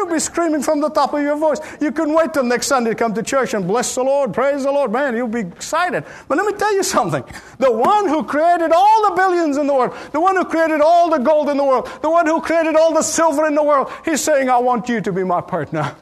Be 0.06 0.18
screaming 0.18 0.62
from 0.62 0.80
the 0.80 0.88
top 0.88 1.12
of 1.14 1.20
your 1.20 1.36
voice. 1.36 1.58
You 1.80 1.92
couldn't 1.92 2.14
wait 2.14 2.32
till 2.32 2.44
next 2.44 2.68
Sunday 2.68 2.90
to 2.90 2.96
come 2.96 3.12
to 3.14 3.22
church 3.22 3.54
and 3.54 3.66
bless 3.66 3.94
the 3.94 4.02
Lord, 4.02 4.32
praise 4.32 4.62
the 4.62 4.72
Lord. 4.72 4.92
Man, 4.92 5.16
you'll 5.16 5.28
be 5.28 5.40
excited. 5.40 6.04
But 6.28 6.38
let 6.38 6.46
me 6.46 6.58
tell 6.58 6.72
you 6.74 6.82
something. 6.82 7.24
The 7.58 7.70
one 7.70 8.08
who 8.08 8.24
created 8.24 8.72
all 8.72 9.10
the 9.10 9.16
billions 9.16 9.56
in 9.56 9.66
the 9.66 9.74
world, 9.74 9.94
the 10.12 10.20
one 10.20 10.36
who 10.36 10.44
created 10.44 10.80
all 10.80 11.10
the 11.10 11.18
gold 11.18 11.48
in 11.48 11.56
the 11.56 11.64
world, 11.64 11.90
the 12.02 12.10
one 12.10 12.26
who 12.26 12.40
created 12.40 12.76
all 12.76 12.94
the 12.94 13.02
silver 13.02 13.46
in 13.46 13.54
the 13.54 13.62
world, 13.62 13.90
he's 14.04 14.20
saying, 14.20 14.48
I 14.48 14.58
want 14.58 14.88
you 14.88 15.00
to 15.00 15.12
be 15.12 15.24
my 15.24 15.40
partner. 15.40 15.94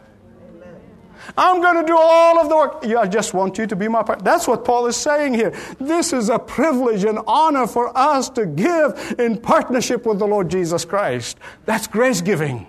I'm 1.37 1.61
going 1.63 1.77
to 1.77 1.87
do 1.87 1.97
all 1.97 2.39
of 2.39 2.49
the 2.49 2.57
work. 2.57 2.85
I 2.85 3.09
just 3.09 3.35
want 3.35 3.59
you 3.59 3.67
to 3.67 3.77
be 3.77 3.89
my 3.89 4.03
partner. 4.03 4.25
That's 4.25 4.47
what 4.47 4.65
Paul 4.65 4.87
is 4.87 4.97
saying 4.97 5.35
here. 5.35 5.55
This 5.81 6.13
is 6.13 6.29
a 6.29 6.39
privilege 6.39 7.05
and 7.05 7.19
honor 7.27 7.67
for 7.67 7.97
us 7.97 8.29
to 8.31 8.47
give 8.47 9.17
in 9.19 9.39
partnership 9.41 10.07
with 10.07 10.19
the 10.19 10.27
Lord 10.27 10.49
Jesus 10.51 10.85
Christ. 10.85 11.39
That's 11.65 11.87
grace 11.87 12.21
giving, 12.21 12.67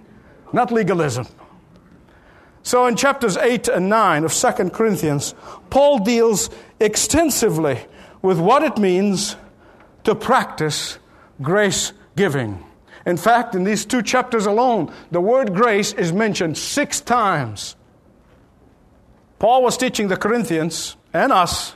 not 0.55 0.71
legalism. 0.71 1.27
So 2.63 2.87
in 2.87 2.95
chapters 2.95 3.37
8 3.37 3.67
and 3.67 3.89
9 3.89 4.23
of 4.23 4.33
2 4.33 4.69
Corinthians, 4.71 5.35
Paul 5.69 5.99
deals 5.99 6.49
extensively 6.79 7.85
with 8.23 8.39
what 8.39 8.63
it 8.63 8.77
means 8.79 9.35
to 10.05 10.15
practice 10.15 10.97
grace 11.41 11.91
giving. 12.15 12.63
In 13.05 13.17
fact, 13.17 13.53
in 13.53 13.65
these 13.65 13.85
two 13.85 14.01
chapters 14.01 14.47
alone, 14.47 14.91
the 15.11 15.21
word 15.21 15.53
grace 15.53 15.93
is 15.93 16.11
mentioned 16.11 16.57
six 16.57 17.01
times. 17.01 17.75
Paul 19.37 19.61
was 19.61 19.77
teaching 19.77 20.07
the 20.07 20.17
Corinthians 20.17 20.95
and 21.13 21.31
us 21.31 21.75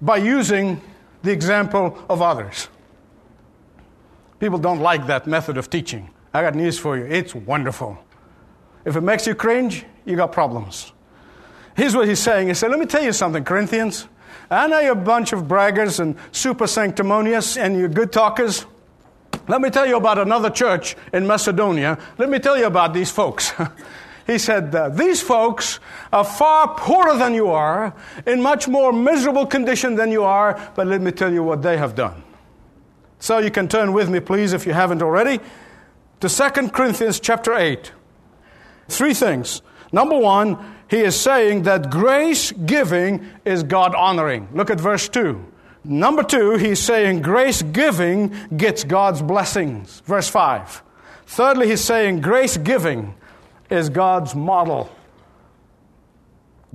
by 0.00 0.18
using 0.18 0.80
the 1.22 1.32
example 1.32 1.98
of 2.08 2.22
others. 2.22 2.68
People 4.38 4.58
don't 4.58 4.80
like 4.80 5.06
that 5.06 5.26
method 5.26 5.56
of 5.56 5.70
teaching. 5.70 6.10
I 6.32 6.42
got 6.42 6.54
news 6.54 6.78
for 6.78 6.96
you. 6.96 7.04
It's 7.04 7.34
wonderful. 7.34 7.98
If 8.84 8.96
it 8.96 9.02
makes 9.02 9.26
you 9.26 9.34
cringe, 9.34 9.84
you 10.04 10.16
got 10.16 10.32
problems. 10.32 10.92
Here's 11.76 11.94
what 11.94 12.08
he's 12.08 12.18
saying. 12.18 12.48
He 12.48 12.54
said, 12.54 12.70
Let 12.70 12.80
me 12.80 12.86
tell 12.86 13.02
you 13.02 13.12
something, 13.12 13.44
Corinthians. 13.44 14.08
I 14.50 14.66
know 14.66 14.80
you're 14.80 14.92
a 14.92 14.96
bunch 14.96 15.32
of 15.32 15.44
braggers 15.44 16.00
and 16.00 16.16
super 16.32 16.66
sanctimonious 16.66 17.56
and 17.56 17.78
you're 17.78 17.88
good 17.88 18.12
talkers. 18.12 18.66
Let 19.46 19.60
me 19.60 19.70
tell 19.70 19.86
you 19.86 19.96
about 19.96 20.18
another 20.18 20.50
church 20.50 20.96
in 21.12 21.26
Macedonia. 21.26 21.98
Let 22.18 22.28
me 22.28 22.38
tell 22.38 22.58
you 22.58 22.66
about 22.66 22.94
these 22.94 23.10
folks. 23.10 23.52
He 24.30 24.38
said, 24.38 24.72
uh, 24.72 24.90
These 24.90 25.22
folks 25.22 25.80
are 26.12 26.24
far 26.24 26.76
poorer 26.76 27.16
than 27.16 27.34
you 27.34 27.48
are, 27.48 27.92
in 28.26 28.40
much 28.40 28.68
more 28.68 28.92
miserable 28.92 29.44
condition 29.44 29.96
than 29.96 30.12
you 30.12 30.22
are, 30.22 30.70
but 30.76 30.86
let 30.86 31.00
me 31.00 31.10
tell 31.10 31.32
you 31.32 31.42
what 31.42 31.62
they 31.62 31.76
have 31.76 31.96
done. 31.96 32.22
So 33.18 33.38
you 33.38 33.50
can 33.50 33.66
turn 33.66 33.92
with 33.92 34.08
me, 34.08 34.20
please, 34.20 34.52
if 34.52 34.66
you 34.66 34.72
haven't 34.72 35.02
already, 35.02 35.40
to 36.20 36.28
2 36.28 36.68
Corinthians 36.68 37.18
chapter 37.18 37.54
8. 37.54 37.90
Three 38.90 39.14
things. 39.14 39.62
Number 39.92 40.18
one, 40.18 40.58
he 40.88 40.98
is 40.98 41.18
saying 41.18 41.62
that 41.62 41.90
grace 41.90 42.52
giving 42.52 43.26
is 43.44 43.62
God 43.62 43.94
honoring. 43.94 44.48
Look 44.52 44.70
at 44.70 44.80
verse 44.80 45.08
2. 45.08 45.46
Number 45.84 46.22
two, 46.22 46.56
he's 46.56 46.80
saying 46.80 47.22
grace 47.22 47.62
giving 47.62 48.34
gets 48.56 48.84
God's 48.84 49.22
blessings. 49.22 50.00
Verse 50.04 50.28
5. 50.28 50.82
Thirdly, 51.26 51.68
he's 51.68 51.80
saying 51.80 52.20
grace 52.20 52.56
giving 52.56 53.14
is 53.70 53.88
God's 53.88 54.34
model. 54.34 54.90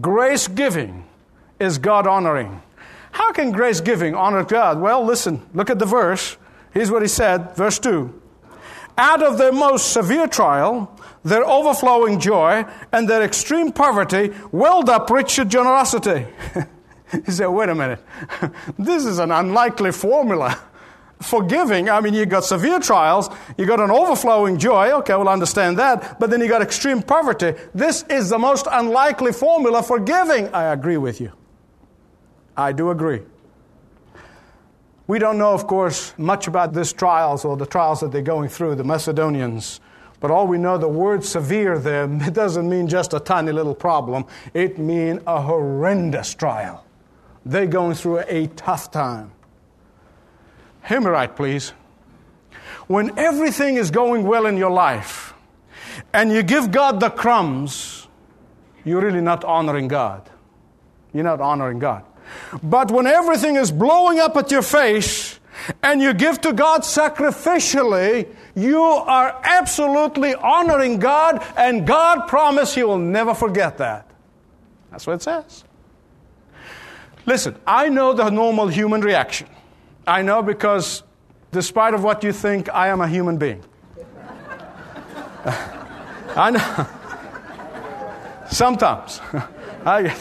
Grace 0.02 0.48
giving 0.48 1.06
is 1.60 1.78
God 1.78 2.08
honoring. 2.08 2.62
How 3.12 3.32
can 3.32 3.52
grace 3.52 3.82
giving 3.82 4.16
honor 4.16 4.44
God? 4.44 4.80
Well, 4.80 5.06
listen, 5.06 5.46
look 5.54 5.70
at 5.70 5.80
the 5.80 5.86
verse. 5.86 6.38
Here's 6.72 6.92
what 6.92 7.02
he 7.02 7.08
said, 7.08 7.56
verse 7.56 7.80
2. 7.80 8.22
out 8.98 9.22
of 9.22 9.38
their 9.38 9.52
most 9.52 9.92
severe 9.92 10.28
trial, 10.28 10.95
their 11.26 11.44
overflowing 11.44 12.20
joy, 12.20 12.64
and 12.92 13.10
their 13.10 13.24
extreme 13.24 13.72
poverty 13.72 14.32
welled 14.52 14.90
up 14.90 15.10
rich 15.10 15.36
generosity. 15.48 16.28
he 17.26 17.32
said, 17.32 17.48
wait 17.48 17.68
a 17.68 17.76
minute, 17.76 18.00
this 18.80 19.06
is 19.06 19.18
an 19.18 19.32
unlikely 19.32 19.92
formula. 19.92 20.58
Forgiving, 21.22 21.90
I 21.90 22.02
mean, 22.02 22.14
you 22.14 22.26
got 22.26 22.44
severe 22.44 22.80
trials, 22.80 23.30
you 23.58 23.66
got 23.66 23.80
an 23.80 23.90
overflowing 23.90 24.60
joy, 24.60 24.92
okay, 25.00 25.16
we'll 25.16 25.30
understand 25.30 25.80
that, 25.80 26.20
but 26.20 26.30
then 26.30 26.42
you 26.42 26.48
got 26.48 26.62
extreme 26.62 27.02
poverty. 27.02 27.54
This 27.74 28.04
is 28.04 28.30
the 28.30 28.38
most 28.38 28.68
unlikely 28.70 29.32
formula 29.32 29.82
for 29.82 30.00
giving. 30.00 30.54
I 30.54 30.74
agree 30.74 30.98
with 30.98 31.20
you. 31.20 31.32
I 32.56 32.72
do 32.72 32.92
agree. 32.92 33.22
We 35.08 35.18
don't 35.18 35.38
know, 35.38 35.54
of 35.54 35.66
course, 35.68 36.14
much 36.18 36.48
about 36.48 36.74
these 36.74 36.94
trials 36.94 37.46
or 37.46 37.58
the 37.58 37.66
trials 37.66 38.02
that 38.02 38.12
they're 38.12 38.22
going 38.22 38.50
through, 38.50 38.76
the 38.76 38.84
Macedonians. 38.84 39.80
But 40.26 40.32
all 40.32 40.48
we 40.48 40.58
know, 40.58 40.80
the 40.80 40.88
word 40.88 41.24
severe 41.24 41.78
there, 41.78 42.06
it 42.12 42.34
doesn't 42.34 42.68
mean 42.68 42.88
just 42.88 43.14
a 43.14 43.20
tiny 43.20 43.52
little 43.52 43.76
problem. 43.76 44.26
It 44.56 44.80
means 44.80 45.22
a 45.28 45.40
horrendous 45.40 46.34
trial. 46.34 46.84
They're 47.46 47.68
going 47.68 47.94
through 47.94 48.24
a 48.28 48.48
tough 48.48 48.90
time. 48.90 49.32
Hear 50.88 51.00
me 51.00 51.12
right, 51.12 51.36
please. 51.36 51.74
When 52.88 53.20
everything 53.20 53.76
is 53.76 53.92
going 53.92 54.24
well 54.24 54.48
in 54.48 54.58
your 54.58 54.72
life 54.72 55.36
and 56.12 56.32
you 56.32 56.42
give 56.42 56.72
God 56.72 57.00
the 57.00 57.12
crumbs, 57.12 58.08
you're 58.84 59.02
really 59.02 59.22
not 59.22 59.44
honoring 59.44 59.88
God. 59.88 60.28
You're 61.14 61.24
not 61.24 61.40
honoring 61.40 61.78
God. 61.78 62.04
But 62.64 62.90
when 62.90 63.06
everything 63.06 63.58
is 63.58 63.72
blowing 63.72 64.20
up 64.20 64.36
at 64.38 64.50
your 64.50 64.64
face 64.64 65.40
and 65.82 66.02
you 66.02 66.14
give 66.14 66.42
to 66.42 66.54
God 66.54 66.82
sacrificially, 66.82 68.28
you 68.56 68.82
are 68.82 69.40
absolutely 69.44 70.36
honoring 70.36 71.00
God, 71.00 71.46
and 71.58 71.86
God 71.86 72.28
promised 72.28 72.76
He 72.76 72.84
will 72.84 72.98
never 72.98 73.34
forget 73.34 73.78
that. 73.78 74.10
That's 74.92 75.06
what 75.06 75.14
it 75.14 75.22
says. 75.22 75.64
Listen, 77.26 77.56
I 77.66 77.90
know 77.90 78.14
the 78.14 78.30
normal 78.30 78.68
human 78.68 79.02
reaction. 79.02 79.48
I 80.06 80.22
know 80.22 80.44
because, 80.44 81.04
despite 81.52 81.94
of 81.94 82.04
what 82.04 82.24
you 82.24 82.32
think, 82.32 82.70
I 82.70 82.90
am 82.90 83.02
a 83.02 83.08
human 83.08 83.38
being. 83.38 83.64
I 86.36 86.52
know. 86.52 86.88
Sometimes 88.50 89.20
I 89.86 90.16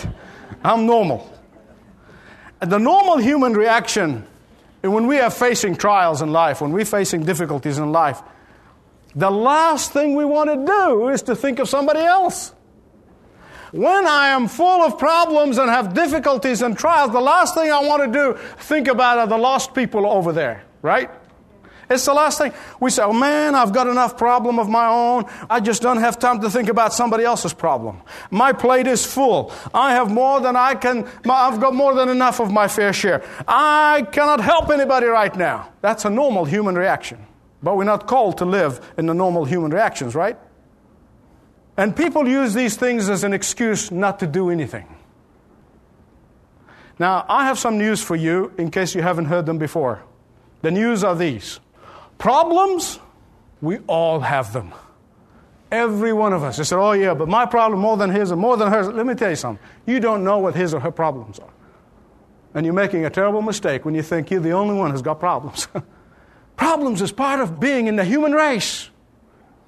I'm 0.65 0.87
normal. 0.87 1.31
The 2.61 2.79
normal 2.79 3.19
human 3.19 3.53
reaction 3.53 4.27
when 4.93 5.07
we 5.07 5.19
are 5.19 5.31
facing 5.31 5.77
trials 5.77 6.21
in 6.21 6.33
life, 6.33 6.61
when 6.61 6.73
we're 6.73 6.85
facing 6.85 7.25
difficulties 7.25 7.79
in 7.79 7.93
life, 7.93 8.23
the 9.15 9.31
last 9.31 9.93
thing 9.93 10.15
we 10.15 10.25
want 10.25 10.51
to 10.51 10.67
do 10.67 11.09
is 11.09 11.23
to 11.23 11.37
think 11.37 11.59
of 11.59 11.69
somebody 11.69 12.01
else. 12.01 12.53
When 13.73 14.07
I 14.07 14.29
am 14.29 14.47
full 14.47 14.83
of 14.83 14.99
problems 14.99 15.59
and 15.59 15.69
have 15.69 15.95
difficulties 15.95 16.63
and 16.63 16.77
trials, 16.79 17.13
the 17.13 17.21
last 17.21 17.55
thing 17.55 17.73
I 17.73 17.81
want 17.81 18.05
to 18.05 18.13
do, 18.13 18.39
think 18.59 18.89
about 18.89 19.19
are 19.19 19.27
the 19.27 19.39
lost 19.39 19.75
people 19.75 20.07
over 20.07 20.33
there, 20.33 20.65
right? 20.83 21.11
It's 21.91 22.05
the 22.05 22.15
last 22.15 22.39
thing. 22.39 22.53
We 22.81 22.91
say, 22.91 23.03
oh 23.03 23.13
man, 23.13 23.55
I've 23.55 23.73
got 23.73 23.87
enough 23.87 24.17
problem 24.17 24.59
of 24.59 24.69
my 24.69 24.87
own. 24.87 25.25
I 25.51 25.61
just 25.61 25.83
don't 25.83 25.99
have 25.99 26.19
time 26.19 26.41
to 26.41 26.51
think 26.51 26.69
about 26.69 26.93
somebody 26.93 27.25
else's 27.25 27.53
problem. 27.53 28.01
My 28.31 28.53
plate 28.53 28.87
is 28.87 29.05
full. 29.05 29.53
I 29.73 29.93
have 29.93 30.11
more 30.11 30.41
than 30.41 30.57
I 30.57 30.75
can, 30.75 31.07
I've 31.29 31.61
got 31.61 31.75
more 31.75 31.95
than 31.95 32.09
enough 32.09 32.41
of 32.41 32.51
my 32.51 32.69
fair 32.69 32.93
share. 32.93 33.23
I 33.47 34.07
cannot 34.13 34.41
help 34.41 34.71
anybody 34.71 35.07
right 35.07 35.35
now. 35.37 35.73
That's 35.81 36.05
a 36.05 36.11
normal 36.11 36.45
human 36.45 36.77
reaction. 36.77 37.27
But 37.63 37.77
we're 37.77 37.85
not 37.85 38.07
called 38.07 38.39
to 38.39 38.45
live 38.45 38.93
in 38.99 39.07
the 39.07 39.15
normal 39.15 39.45
human 39.45 39.71
reactions, 39.71 40.15
right? 40.15 40.39
And 41.77 41.97
people 41.97 42.29
use 42.29 42.55
these 42.55 42.77
things 42.77 43.09
as 43.09 43.25
an 43.25 43.33
excuse 43.33 43.91
not 43.91 44.21
to 44.21 44.27
do 44.27 44.51
anything. 44.51 44.87
Now, 46.99 47.25
I 47.29 47.47
have 47.47 47.59
some 47.59 47.79
news 47.79 48.03
for 48.03 48.15
you 48.15 48.53
in 48.57 48.71
case 48.71 48.95
you 48.95 49.03
haven't 49.03 49.25
heard 49.25 49.47
them 49.47 49.59
before. 49.59 50.03
The 50.63 50.71
news 50.71 51.03
are 51.03 51.17
these 51.17 51.59
problems, 52.19 52.99
we 53.61 53.79
all 53.87 54.21
have 54.21 54.53
them. 54.53 54.73
Every 55.71 56.13
one 56.13 56.33
of 56.33 56.43
us. 56.43 56.57
They 56.57 56.65
said, 56.65 56.79
Oh, 56.79 56.93
yeah, 56.93 57.15
but 57.15 57.29
my 57.29 57.47
problem 57.47 57.81
more 57.81 57.97
than 57.97 58.11
his 58.11 58.31
and 58.31 58.41
more 58.41 58.57
than 58.57 58.71
hers. 58.71 58.89
Let 58.89 59.07
me 59.07 59.15
tell 59.15 59.31
you 59.31 59.37
something. 59.37 59.65
You 59.87 59.99
don't 59.99 60.23
know 60.23 60.39
what 60.39 60.55
his 60.55 60.73
or 60.73 60.81
her 60.81 60.93
problems 60.93 61.39
are. 61.39 61.51
And 62.55 62.65
you're 62.65 62.75
making 62.75 63.05
a 63.05 63.11
terrible 63.11 63.43
mistake 63.43 63.85
when 63.85 63.95
you 63.95 64.03
think 64.03 64.31
you're 64.31 64.41
the 64.41 64.53
only 64.53 64.75
one 64.75 64.93
who's 64.93 65.03
got 65.03 65.19
problems. 65.19 65.67
problems 66.57 67.03
is 67.03 67.11
part 67.11 67.41
of 67.41 67.59
being 67.59 67.89
in 67.89 67.97
the 67.97 68.05
human 68.05 68.33
race, 68.33 68.91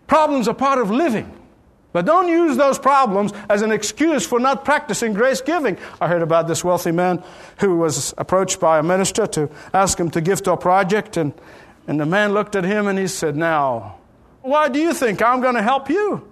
problems 0.06 0.46
are 0.46 0.54
part 0.54 0.78
of 0.78 0.90
living. 0.90 1.32
But 1.92 2.04
don't 2.04 2.28
use 2.28 2.58
those 2.58 2.78
problems 2.78 3.32
as 3.48 3.62
an 3.62 3.72
excuse 3.72 4.26
for 4.26 4.38
not 4.38 4.66
practicing 4.66 5.14
grace 5.14 5.40
giving. 5.40 5.78
I 5.98 6.08
heard 6.08 6.20
about 6.20 6.46
this 6.46 6.62
wealthy 6.62 6.92
man 6.92 7.24
who 7.60 7.78
was 7.78 8.12
approached 8.18 8.60
by 8.60 8.78
a 8.78 8.82
minister 8.82 9.26
to 9.28 9.48
ask 9.72 9.98
him 9.98 10.10
to 10.10 10.20
give 10.20 10.42
to 10.42 10.52
a 10.52 10.56
project, 10.58 11.16
and, 11.16 11.32
and 11.86 12.00
the 12.00 12.06
man 12.06 12.32
looked 12.32 12.56
at 12.56 12.64
him 12.64 12.86
and 12.88 12.98
he 12.98 13.06
said, 13.06 13.36
Now, 13.36 13.96
why 14.42 14.68
do 14.68 14.78
you 14.80 14.92
think 14.92 15.22
I'm 15.22 15.40
going 15.40 15.54
to 15.54 15.62
help 15.62 15.88
you? 15.88 16.26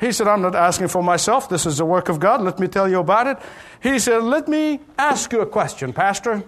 He 0.00 0.12
said, 0.12 0.26
I'm 0.26 0.42
not 0.42 0.54
asking 0.54 0.88
for 0.88 1.02
myself. 1.02 1.48
This 1.48 1.66
is 1.66 1.78
the 1.78 1.84
work 1.84 2.08
of 2.08 2.18
God. 2.18 2.42
Let 2.42 2.58
me 2.58 2.66
tell 2.66 2.88
you 2.88 2.98
about 2.98 3.26
it. 3.26 3.38
He 3.82 3.98
said, 3.98 4.22
Let 4.22 4.48
me 4.48 4.80
ask 4.98 5.32
you 5.32 5.40
a 5.40 5.46
question, 5.46 5.92
Pastor. 5.92 6.42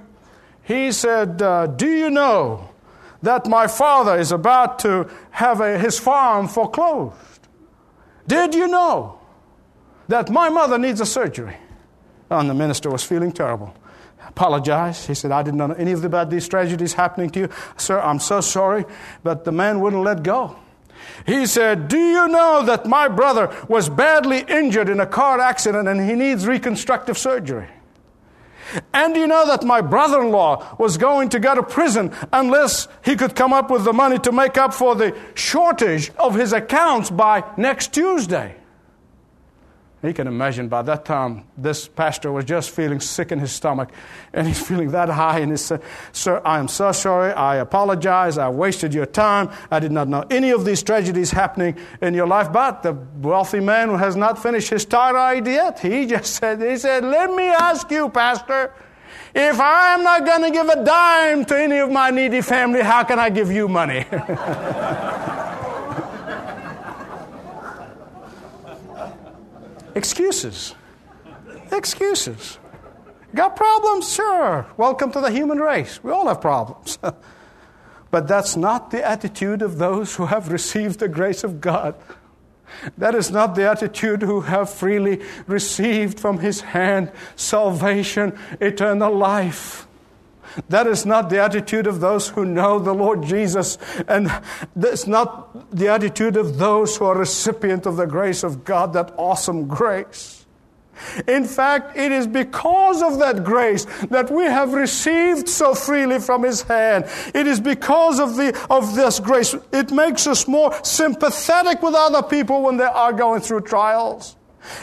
He 0.63 0.91
said, 0.91 1.41
uh, 1.41 1.69
Do 1.69 1.89
you 1.89 2.11
know 2.11 2.69
that 3.23 3.47
my 3.47 3.67
father 3.67 4.19
is 4.19 4.33
about 4.33 4.81
to 4.81 5.09
have 5.31 5.61
a, 5.61 5.79
his 5.79 5.99
farm 5.99 6.49
foreclosed? 6.49 7.15
Did 8.27 8.55
you 8.55 8.67
know 8.67 9.21
that 10.09 10.29
my 10.31 10.49
mother 10.49 10.79
needs 10.79 11.01
a 11.01 11.07
surgery? 11.07 11.57
And 12.29 12.51
the 12.51 12.55
minister 12.55 12.91
was 12.91 13.05
feeling 13.05 13.31
terrible. 13.31 13.73
Apologized. 14.29 15.07
He 15.07 15.15
said, 15.15 15.33
I 15.33 15.43
didn't 15.43 15.59
know 15.59 15.73
any 15.73 15.93
of 15.93 16.05
about 16.05 16.31
these 16.31 16.49
tragedies 16.49 16.95
happening 16.95 17.31
to 17.31 17.41
you. 17.41 17.49
Sir, 17.77 18.01
I'm 18.01 18.19
so 18.19 18.41
sorry. 18.41 18.85
But 19.23 19.45
the 19.45 19.53
man 19.53 19.81
wouldn't 19.81 20.03
let 20.03 20.23
go. 20.23 20.57
He 21.27 21.47
said, 21.47 21.89
Do 21.89 21.99
you 21.99 22.29
know 22.29 22.63
that 22.65 22.87
my 22.87 23.09
brother 23.09 23.55
was 23.69 23.89
badly 23.89 24.45
injured 24.49 24.89
in 24.89 25.01
a 25.01 25.07
car 25.07 25.41
accident 25.41 25.89
and 25.89 26.09
he 26.09 26.15
needs 26.15 26.47
reconstructive 26.47 27.17
surgery? 27.17 27.69
And 28.93 29.17
you 29.17 29.27
know 29.27 29.47
that 29.47 29.63
my 29.63 29.81
brother 29.81 30.21
in 30.21 30.31
law 30.31 30.77
was 30.79 30.99
going 30.99 31.29
to 31.31 31.39
go 31.39 31.55
to 31.55 31.63
prison 31.63 32.13
unless 32.33 32.89
he 33.05 33.15
could 33.15 33.37
come 33.37 33.53
up 33.53 33.71
with 33.71 33.85
the 33.85 33.93
money 33.93 34.19
to 34.21 34.33
make 34.33 34.59
up 34.59 34.75
for 34.75 34.95
the 34.95 35.17
shortage 35.35 36.11
of 36.19 36.35
his 36.35 36.53
accounts 36.53 37.11
by 37.11 37.45
next 37.57 37.95
Tuesday. 37.95 38.57
You 40.07 40.15
can 40.15 40.27
imagine 40.27 40.69
by 40.69 40.83
that 40.83 41.05
time, 41.05 41.45
this 41.57 41.89
pastor 41.89 42.31
was 42.31 42.45
just 42.45 42.71
feeling 42.71 43.01
sick 43.01 43.33
in 43.33 43.39
his 43.39 43.53
stomach, 43.53 43.91
and 44.33 44.47
he's 44.47 44.61
feeling 44.69 44.91
that 44.93 45.09
high. 45.09 45.41
And 45.41 45.51
he 45.51 45.57
said, 45.57 45.83
Sir, 46.13 46.41
I 46.45 46.59
am 46.59 46.69
so 46.69 46.93
sorry. 46.93 47.33
I 47.33 47.57
apologize. 47.57 48.39
I 48.39 48.49
wasted 48.49 48.95
your 48.95 49.07
time. 49.07 49.51
I 49.71 49.81
did 49.81 49.93
not 49.93 50.09
know 50.09 50.25
any 50.31 50.51
of 50.51 50.65
these 50.65 50.83
tragedies 50.83 51.31
happening 51.31 51.77
in 52.01 52.15
your 52.15 52.27
life. 52.27 52.53
But 52.53 52.83
the 52.83 52.93
wealthy 53.21 53.61
man 53.61 53.89
who 53.89 53.97
has 53.97 54.17
not 54.17 54.43
finished 54.43 54.71
his 54.71 54.85
tirade 54.85 55.47
yet, 55.47 55.81
he 55.81 56.07
just 56.15 56.35
said, 56.35 56.63
He 56.63 56.77
said, 56.77 57.05
Let 57.05 57.35
me 57.35 57.49
ask 57.49 57.91
you, 57.91 58.09
Pastor, 58.09 58.73
if 59.35 59.61
I'm 59.61 60.03
not 60.03 60.25
going 60.25 60.43
to 60.43 60.51
give 60.51 60.69
a 60.69 60.85
dime 60.85 61.45
to 61.47 61.59
any 61.59 61.79
of 61.79 61.91
my 61.91 62.11
needy 62.11 62.41
family, 62.41 62.81
how 62.81 63.05
can 63.05 63.19
I 63.19 63.29
give 63.29 63.51
you 63.51 63.69
money? 63.69 64.07
Excuses. 69.97 70.75
Excuses. 71.73 72.59
Got 73.35 73.57
problems? 73.57 74.13
Sure. 74.13 74.67
Welcome 74.77 75.11
to 75.13 75.23
the 75.23 75.31
human 75.31 75.59
race. 75.59 76.05
We 76.05 76.13
all 76.13 76.29
have 76.29 76.43
problems. 76.43 76.99
but 78.11 78.29
that's 78.29 78.57
not 78.57 78.91
the 78.91 79.03
attitude 79.03 79.63
of 79.63 79.79
those 79.79 80.15
who 80.17 80.27
have 80.27 80.53
received 80.53 80.99
the 80.99 81.09
grace 81.09 81.43
of 81.45 81.63
God. 81.63 81.95
That 82.99 83.15
is 83.15 83.31
not 83.31 83.55
the 83.55 83.71
attitude 83.71 84.21
who 84.21 84.43
have 84.43 84.69
freely 84.69 85.23
received 85.47 86.21
from 86.21 86.41
His 86.41 86.61
hand 86.61 87.11
salvation, 87.35 88.39
eternal 88.61 89.17
life. 89.17 89.86
That 90.69 90.87
is 90.87 91.07
not 91.07 91.31
the 91.31 91.43
attitude 91.43 91.87
of 91.87 92.01
those 92.01 92.29
who 92.29 92.45
know 92.45 92.79
the 92.79 92.95
Lord 92.95 93.23
Jesus, 93.23 93.79
and 94.09 94.31
that's 94.75 95.07
not 95.07 95.75
the 95.75 95.89
attitude 95.89 96.37
of 96.37 96.59
those 96.59 96.97
who 96.97 97.05
are 97.05 97.17
recipient 97.17 97.87
of 97.87 97.97
the 97.97 98.07
grace 98.07 98.43
of 98.43 98.65
God, 98.65 98.93
that 98.95 99.13
awesome 99.17 99.67
grace. 99.67 100.47
In 101.27 101.45
fact, 101.45 101.97
it 101.97 102.11
is 102.11 102.27
because 102.27 103.03
of 103.03 103.19
that 103.19 103.45
grace 103.45 103.85
that 104.09 104.31
we 104.31 104.45
have 104.45 104.73
received 104.73 105.49
so 105.49 105.75
freely 105.75 106.19
from 106.19 106.43
His 106.43 106.63
hand. 106.63 107.05
It 107.35 107.47
is 107.47 107.61
because 107.61 108.19
of, 108.19 108.37
the, 108.37 108.59
of 108.71 108.95
this 108.95 109.21
grace. 109.21 109.55
It 109.73 109.93
makes 109.93 110.27
us 110.27 110.49
more 110.49 110.73
sympathetic 110.83 111.83
with 111.83 111.95
other 111.95 112.23
people 112.23 112.63
when 112.63 112.79
they 112.79 112.85
are 112.85 113.13
going 113.13 113.43
through 113.43 113.63
trials. 113.63 114.37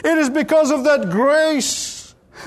It 0.04 0.16
is 0.18 0.30
because 0.30 0.70
of 0.70 0.84
that 0.84 1.10
grace 1.10 1.93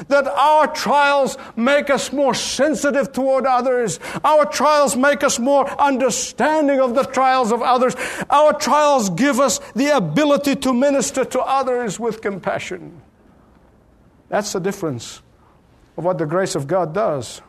that 0.08 0.28
our 0.28 0.68
trials 0.68 1.38
make 1.56 1.90
us 1.90 2.12
more 2.12 2.34
sensitive 2.34 3.12
toward 3.12 3.46
others. 3.46 4.00
Our 4.24 4.46
trials 4.46 4.96
make 4.96 5.24
us 5.24 5.40
more 5.40 5.70
understanding 5.82 6.80
of 6.80 6.96
the 6.96 7.04
trials 7.04 7.52
of 7.52 7.62
others. 7.62 7.96
Our 8.30 8.54
trials 8.54 9.10
give 9.10 9.40
us 9.40 9.60
the 9.76 9.96
ability 9.96 10.56
to 10.58 10.74
minister 10.74 11.26
to 11.26 11.42
others 11.42 12.00
with 12.00 12.22
compassion. 12.22 13.02
That's 14.30 14.54
the 14.54 14.60
difference 14.60 15.22
of 15.96 16.04
what 16.04 16.18
the 16.18 16.26
grace 16.26 16.56
of 16.56 16.68
God 16.68 16.94
does. 16.94 17.42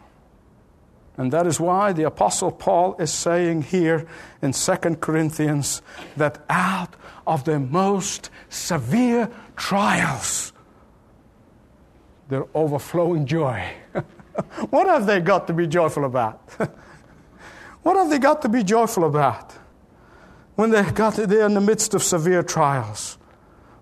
And 1.17 1.33
that 1.33 1.49
is 1.49 1.59
why 1.59 1.93
the 1.93 2.05
Apostle 2.05 2.53
Paul 2.53 2.95
is 3.01 3.13
saying 3.13 3.63
here 3.63 4.07
in 4.41 4.53
2 4.53 4.77
Corinthians 5.01 5.83
that 6.17 6.45
out 6.49 6.95
of 7.27 7.43
the 7.45 7.59
most 7.59 8.31
severe 8.49 9.29
trials, 9.57 10.53
their 12.29 12.47
overflowing 12.55 13.27
joy. 13.27 13.65
what 14.71 14.87
have 14.87 15.07
they 15.07 15.21
got 15.21 15.47
to 15.47 15.53
be 15.53 15.67
joyful 15.67 16.05
about? 16.05 16.41
what 17.83 17.97
have 17.97 18.11
they 18.11 18.19
got 18.19 18.43
to 18.43 18.49
be 18.49 18.63
joyful 18.63 19.05
about 19.05 19.55
when 20.55 20.71
they 20.71 20.83
got 20.83 21.15
there 21.15 21.47
in 21.47 21.55
the 21.55 21.61
midst 21.61 21.95
of 21.95 22.03
severe 22.03 22.43
trials? 22.43 23.19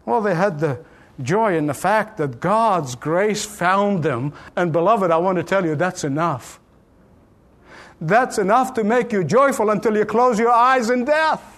Well, 0.04 0.20
they 0.20 0.34
had 0.34 0.60
the 0.60 0.84
joy 1.22 1.56
in 1.56 1.66
the 1.66 1.74
fact 1.74 2.18
that 2.18 2.40
God's 2.40 2.94
grace 2.94 3.44
found 3.44 4.02
them. 4.02 4.32
And, 4.54 4.72
beloved, 4.72 5.10
I 5.10 5.16
want 5.16 5.38
to 5.38 5.44
tell 5.44 5.64
you 5.64 5.74
that's 5.74 6.04
enough. 6.04 6.60
That's 8.00 8.38
enough 8.38 8.74
to 8.74 8.84
make 8.84 9.12
you 9.12 9.24
joyful 9.24 9.70
until 9.70 9.96
you 9.96 10.04
close 10.04 10.38
your 10.38 10.50
eyes 10.50 10.90
in 10.90 11.04
death. 11.04 11.55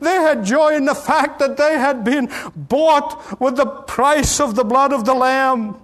They 0.00 0.14
had 0.14 0.44
joy 0.44 0.74
in 0.74 0.84
the 0.84 0.94
fact 0.94 1.38
that 1.38 1.56
they 1.56 1.78
had 1.78 2.04
been 2.04 2.30
bought 2.54 3.40
with 3.40 3.56
the 3.56 3.66
price 3.66 4.40
of 4.40 4.54
the 4.54 4.64
blood 4.64 4.92
of 4.92 5.04
the 5.04 5.14
Lamb. 5.14 5.76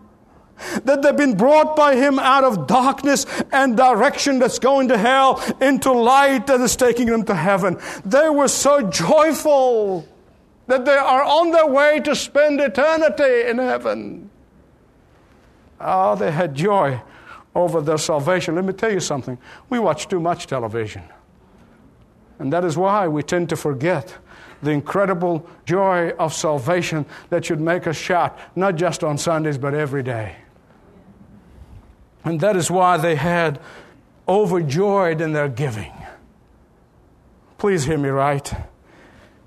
That 0.84 1.00
they've 1.00 1.16
been 1.16 1.36
brought 1.36 1.74
by 1.74 1.96
Him 1.96 2.18
out 2.18 2.44
of 2.44 2.66
darkness 2.66 3.24
and 3.50 3.76
direction 3.76 4.38
that's 4.38 4.58
going 4.58 4.88
to 4.88 4.98
hell 4.98 5.42
into 5.60 5.90
light 5.90 6.46
that 6.48 6.60
is 6.60 6.76
taking 6.76 7.06
them 7.06 7.24
to 7.24 7.34
heaven. 7.34 7.78
They 8.04 8.28
were 8.28 8.48
so 8.48 8.82
joyful 8.90 10.06
that 10.66 10.84
they 10.84 10.96
are 10.96 11.24
on 11.24 11.50
their 11.50 11.66
way 11.66 12.00
to 12.00 12.14
spend 12.14 12.60
eternity 12.60 13.48
in 13.48 13.58
heaven. 13.58 14.30
Oh, 15.80 16.14
they 16.14 16.30
had 16.30 16.54
joy 16.54 17.00
over 17.54 17.80
their 17.80 17.98
salvation. 17.98 18.54
Let 18.54 18.64
me 18.64 18.72
tell 18.72 18.92
you 18.92 19.00
something. 19.00 19.38
We 19.70 19.78
watch 19.78 20.08
too 20.08 20.20
much 20.20 20.46
television. 20.46 21.02
And 22.40 22.50
that 22.54 22.64
is 22.64 22.76
why 22.76 23.06
we 23.06 23.22
tend 23.22 23.50
to 23.50 23.56
forget 23.56 24.16
the 24.62 24.70
incredible 24.70 25.46
joy 25.66 26.10
of 26.12 26.32
salvation 26.32 27.04
that 27.28 27.44
should 27.44 27.60
make 27.60 27.86
us 27.86 27.96
shout, 27.96 28.36
not 28.56 28.76
just 28.76 29.04
on 29.04 29.18
Sundays, 29.18 29.58
but 29.58 29.74
every 29.74 30.02
day. 30.02 30.36
And 32.24 32.40
that 32.40 32.56
is 32.56 32.70
why 32.70 32.96
they 32.96 33.14
had 33.14 33.60
overjoyed 34.26 35.20
in 35.20 35.34
their 35.34 35.48
giving. 35.48 35.92
Please 37.58 37.84
hear 37.84 37.98
me 37.98 38.08
right. 38.08 38.50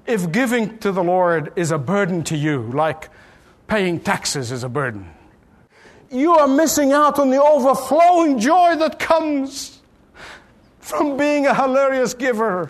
If 0.05 0.31
giving 0.31 0.77
to 0.79 0.91
the 0.91 1.03
Lord 1.03 1.51
is 1.55 1.71
a 1.71 1.79
burden 1.79 2.23
to 2.25 2.37
you, 2.37 2.69
like 2.73 3.09
paying 3.67 3.99
taxes 3.99 4.51
is 4.51 4.63
a 4.63 4.69
burden, 4.69 5.09
you 6.11 6.33
are 6.35 6.47
missing 6.47 6.91
out 6.91 7.17
on 7.17 7.31
the 7.31 7.41
overflowing 7.41 8.37
joy 8.37 8.75
that 8.75 8.99
comes 8.99 9.79
from 10.79 11.17
being 11.17 11.47
a 11.47 11.55
hilarious 11.55 12.13
giver. 12.13 12.69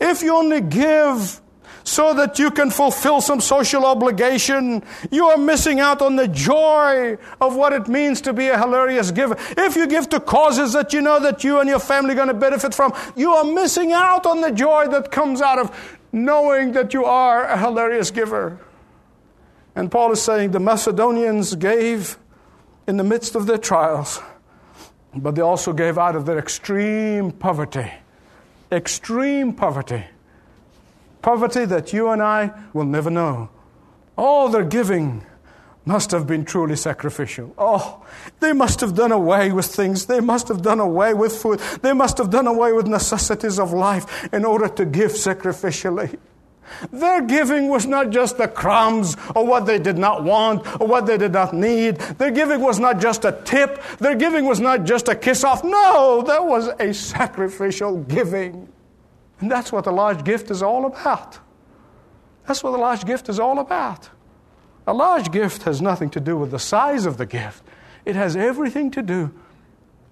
If 0.00 0.22
you 0.22 0.34
only 0.34 0.60
give 0.60 1.40
so 1.84 2.14
that 2.14 2.38
you 2.38 2.50
can 2.50 2.70
fulfill 2.70 3.20
some 3.20 3.40
social 3.40 3.84
obligation, 3.84 4.82
you 5.10 5.26
are 5.26 5.36
missing 5.36 5.80
out 5.80 6.00
on 6.00 6.16
the 6.16 6.26
joy 6.26 7.18
of 7.40 7.56
what 7.56 7.74
it 7.74 7.88
means 7.88 8.22
to 8.22 8.32
be 8.32 8.48
a 8.48 8.58
hilarious 8.58 9.10
giver. 9.10 9.36
If 9.50 9.76
you 9.76 9.86
give 9.86 10.08
to 10.08 10.20
causes 10.20 10.72
that 10.72 10.94
you 10.94 11.02
know 11.02 11.20
that 11.20 11.44
you 11.44 11.60
and 11.60 11.68
your 11.68 11.78
family 11.78 12.12
are 12.12 12.16
going 12.16 12.28
to 12.28 12.34
benefit 12.34 12.74
from, 12.74 12.94
you 13.14 13.32
are 13.32 13.44
missing 13.44 13.92
out 13.92 14.24
on 14.24 14.40
the 14.40 14.50
joy 14.50 14.88
that 14.88 15.10
comes 15.12 15.42
out 15.42 15.58
of 15.58 15.98
knowing 16.10 16.72
that 16.72 16.94
you 16.94 17.04
are 17.04 17.44
a 17.44 17.58
hilarious 17.58 18.10
giver. 18.10 18.58
And 19.76 19.90
Paul 19.90 20.12
is 20.12 20.22
saying 20.22 20.52
the 20.52 20.60
Macedonians 20.60 21.54
gave 21.56 22.16
in 22.86 22.96
the 22.96 23.04
midst 23.04 23.34
of 23.34 23.46
their 23.46 23.58
trials, 23.58 24.20
but 25.14 25.34
they 25.34 25.42
also 25.42 25.72
gave 25.72 25.98
out 25.98 26.16
of 26.16 26.24
their 26.24 26.38
extreme 26.38 27.30
poverty. 27.30 27.90
Extreme 28.74 29.54
poverty. 29.54 30.04
Poverty 31.22 31.64
that 31.64 31.92
you 31.92 32.08
and 32.08 32.20
I 32.20 32.50
will 32.72 32.84
never 32.84 33.08
know. 33.08 33.48
All 34.18 34.48
their 34.48 34.64
giving 34.64 35.24
must 35.84 36.10
have 36.10 36.26
been 36.26 36.44
truly 36.44 36.74
sacrificial. 36.74 37.54
Oh, 37.56 38.04
they 38.40 38.52
must 38.52 38.80
have 38.80 38.94
done 38.94 39.12
away 39.12 39.52
with 39.52 39.66
things. 39.66 40.06
They 40.06 40.20
must 40.20 40.48
have 40.48 40.62
done 40.62 40.80
away 40.80 41.14
with 41.14 41.36
food. 41.36 41.60
They 41.82 41.92
must 41.92 42.18
have 42.18 42.30
done 42.30 42.48
away 42.48 42.72
with 42.72 42.86
necessities 42.86 43.60
of 43.60 43.72
life 43.72 44.28
in 44.32 44.44
order 44.44 44.68
to 44.68 44.84
give 44.84 45.12
sacrificially. 45.12 46.18
Their 46.90 47.22
giving 47.22 47.68
was 47.68 47.86
not 47.86 48.10
just 48.10 48.36
the 48.36 48.48
crumbs 48.48 49.16
or 49.34 49.46
what 49.46 49.66
they 49.66 49.78
did 49.78 49.98
not 49.98 50.24
want 50.24 50.66
or 50.80 50.86
what 50.86 51.06
they 51.06 51.16
did 51.16 51.32
not 51.32 51.54
need. 51.54 51.96
Their 51.96 52.30
giving 52.30 52.60
was 52.60 52.78
not 52.78 53.00
just 53.00 53.24
a 53.24 53.32
tip. 53.44 53.82
Their 53.98 54.14
giving 54.14 54.44
was 54.44 54.60
not 54.60 54.84
just 54.84 55.08
a 55.08 55.14
kiss 55.14 55.44
off. 55.44 55.64
No, 55.64 56.22
that 56.26 56.44
was 56.44 56.68
a 56.78 56.92
sacrificial 56.92 57.98
giving. 58.04 58.68
And 59.40 59.50
that's 59.50 59.72
what 59.72 59.84
the 59.84 59.92
large 59.92 60.24
gift 60.24 60.50
is 60.50 60.62
all 60.62 60.86
about. 60.86 61.38
That's 62.46 62.62
what 62.62 62.72
the 62.72 62.78
large 62.78 63.04
gift 63.04 63.28
is 63.28 63.38
all 63.38 63.58
about. 63.58 64.10
A 64.86 64.92
large 64.92 65.30
gift 65.30 65.62
has 65.62 65.80
nothing 65.80 66.10
to 66.10 66.20
do 66.20 66.36
with 66.36 66.50
the 66.50 66.58
size 66.58 67.06
of 67.06 67.16
the 67.16 67.26
gift, 67.26 67.62
it 68.04 68.16
has 68.16 68.36
everything 68.36 68.90
to 68.90 69.02
do 69.02 69.32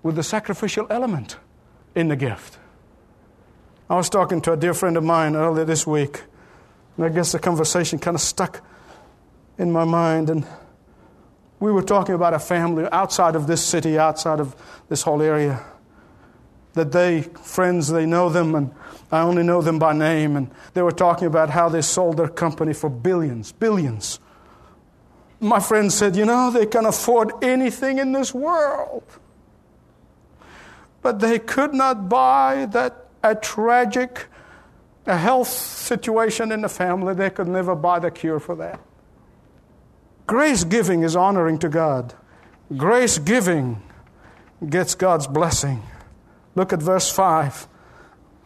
with 0.03 0.17
the 0.17 0.23
sacrificial 0.23 0.87
element 0.88 1.37
in 1.95 2.09
the 2.09 2.17
gift. 2.17 2.59
I 3.91 3.97
was 3.97 4.09
talking 4.09 4.41
to 4.43 4.53
a 4.53 4.57
dear 4.57 4.73
friend 4.73 4.97
of 4.97 5.05
mine 5.05 5.37
earlier 5.37 5.67
this 5.67 5.87
week 5.87 6.23
and 6.97 7.07
I 7.07 7.09
guess 7.09 7.33
the 7.33 7.39
conversation 7.39 7.99
kind 7.99 8.15
of 8.15 8.21
stuck 8.21 8.63
in 9.59 9.73
my 9.73 9.85
mind. 9.85 10.31
And 10.31 10.47
we 11.61 11.73
were 11.73 11.83
talking 11.83 12.15
about 12.15 12.35
a 12.35 12.39
family 12.39 12.87
outside 12.93 13.35
of 13.35 13.47
this 13.47 13.65
city, 13.65 13.99
outside 13.99 14.41
of 14.41 14.55
this 14.89 15.03
whole 15.03 15.23
area. 15.23 15.63
That 16.75 16.93
they, 16.93 17.23
friends, 17.23 17.89
they 17.89 18.07
know 18.07 18.29
them, 18.29 18.55
and 18.55 18.75
I 19.11 19.21
only 19.21 19.43
know 19.43 19.61
them 19.61 19.79
by 19.79 19.93
name. 19.93 20.37
And 20.37 20.51
they 20.75 20.83
were 20.83 20.93
talking 20.93 21.27
about 21.27 21.51
how 21.51 21.69
they 21.69 21.83
sold 21.83 22.17
their 22.17 22.29
company 22.29 22.73
for 22.73 22.89
billions, 22.89 23.53
billions. 23.53 24.21
My 25.39 25.61
friend 25.61 25.93
said, 25.93 26.17
You 26.17 26.25
know, 26.25 26.51
they 26.51 26.67
can 26.67 26.87
afford 26.87 27.33
anything 27.43 27.99
in 27.99 28.13
this 28.13 28.33
world. 28.33 29.05
But 31.03 31.19
they 31.19 31.39
could 31.39 31.75
not 31.75 32.09
buy 32.09 32.67
that 32.71 33.07
a 33.23 33.35
tragic 33.35 34.29
a 35.07 35.17
health 35.17 35.49
situation 35.49 36.53
in 36.53 36.61
the 36.62 36.69
family, 36.69 37.15
they 37.15 37.31
could 37.31 37.49
never 37.49 37.75
buy 37.75 37.99
the 37.99 38.11
cure 38.11 38.38
for 38.38 38.55
that. 38.57 38.81
Grace 40.27 40.65
giving 40.65 41.03
is 41.03 41.17
honoring 41.17 41.59
to 41.59 41.69
God. 41.69 42.15
Grace 42.77 43.19
giving 43.19 43.83
gets 44.69 44.95
God's 44.95 45.27
blessing. 45.27 45.83
Look 46.55 46.73
at 46.73 46.81
verse 46.81 47.11
5. 47.11 47.69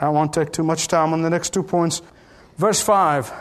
I 0.01 0.09
won't 0.09 0.33
take 0.33 0.53
too 0.53 0.63
much 0.63 0.89
time 0.89 1.13
on 1.13 1.23
the 1.23 1.31
next 1.31 1.53
two 1.53 1.63
points. 1.63 2.03
Verse 2.57 2.83
5 2.83 3.33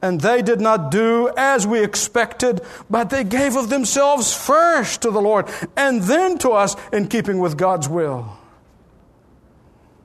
And 0.00 0.20
they 0.20 0.42
did 0.42 0.60
not 0.60 0.90
do 0.90 1.30
as 1.36 1.66
we 1.66 1.82
expected, 1.82 2.60
but 2.88 3.10
they 3.10 3.24
gave 3.24 3.56
of 3.56 3.68
themselves 3.68 4.34
first 4.34 5.02
to 5.02 5.10
the 5.10 5.20
Lord 5.20 5.48
and 5.76 6.02
then 6.02 6.38
to 6.38 6.50
us 6.50 6.76
in 6.92 7.08
keeping 7.08 7.38
with 7.38 7.56
God's 7.56 7.88
will. 7.88 8.36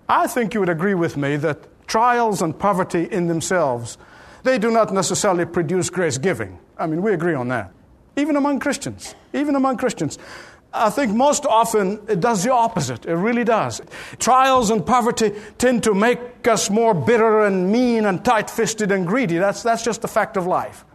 I 0.08 0.28
think 0.28 0.54
you 0.54 0.60
would 0.60 0.70
agree 0.70 0.94
with 0.94 1.16
me 1.16 1.38
that 1.38 1.71
trials 1.92 2.42
and 2.42 2.58
poverty 2.58 3.04
in 3.12 3.28
themselves, 3.28 3.98
they 4.44 4.58
do 4.58 4.72
not 4.72 4.94
necessarily 4.94 5.44
produce 5.44 5.90
grace 5.90 6.18
giving. 6.18 6.58
I 6.78 6.88
mean, 6.88 7.02
we 7.02 7.14
agree 7.14 7.34
on 7.34 7.50
that. 7.50 7.74
Even 8.16 8.38
among 8.38 8.62
Christians, 8.62 9.14
even 9.34 9.56
among 9.56 9.76
Christians. 9.76 10.18
I 10.74 10.90
think 10.90 11.14
most 11.14 11.46
often 11.46 12.00
it 12.08 12.22
does 12.22 12.46
the 12.46 12.54
opposite. 12.54 13.06
It 13.06 13.16
really 13.16 13.44
does. 13.44 13.82
Trials 14.20 14.70
and 14.70 14.86
poverty 14.86 15.34
tend 15.58 15.84
to 15.84 15.94
make 15.94 16.48
us 16.48 16.70
more 16.70 16.94
bitter 16.94 17.44
and 17.44 17.70
mean 17.70 18.06
and 18.06 18.24
tight 18.24 18.50
fisted 18.50 18.90
and 18.94 19.06
greedy. 19.06 19.38
That's, 19.38 19.62
that's 19.62 19.84
just 19.84 20.02
the 20.02 20.08
fact 20.08 20.38
of 20.38 20.48
life. 20.48 20.86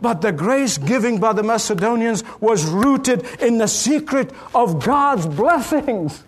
But 0.00 0.22
the 0.22 0.32
grace 0.32 0.78
giving 0.78 1.20
by 1.20 1.34
the 1.34 1.42
Macedonians 1.42 2.24
was 2.40 2.64
rooted 2.64 3.26
in 3.38 3.58
the 3.58 3.68
secret 3.68 4.32
of 4.54 4.82
God's 4.82 5.26
blessings. 5.26 6.24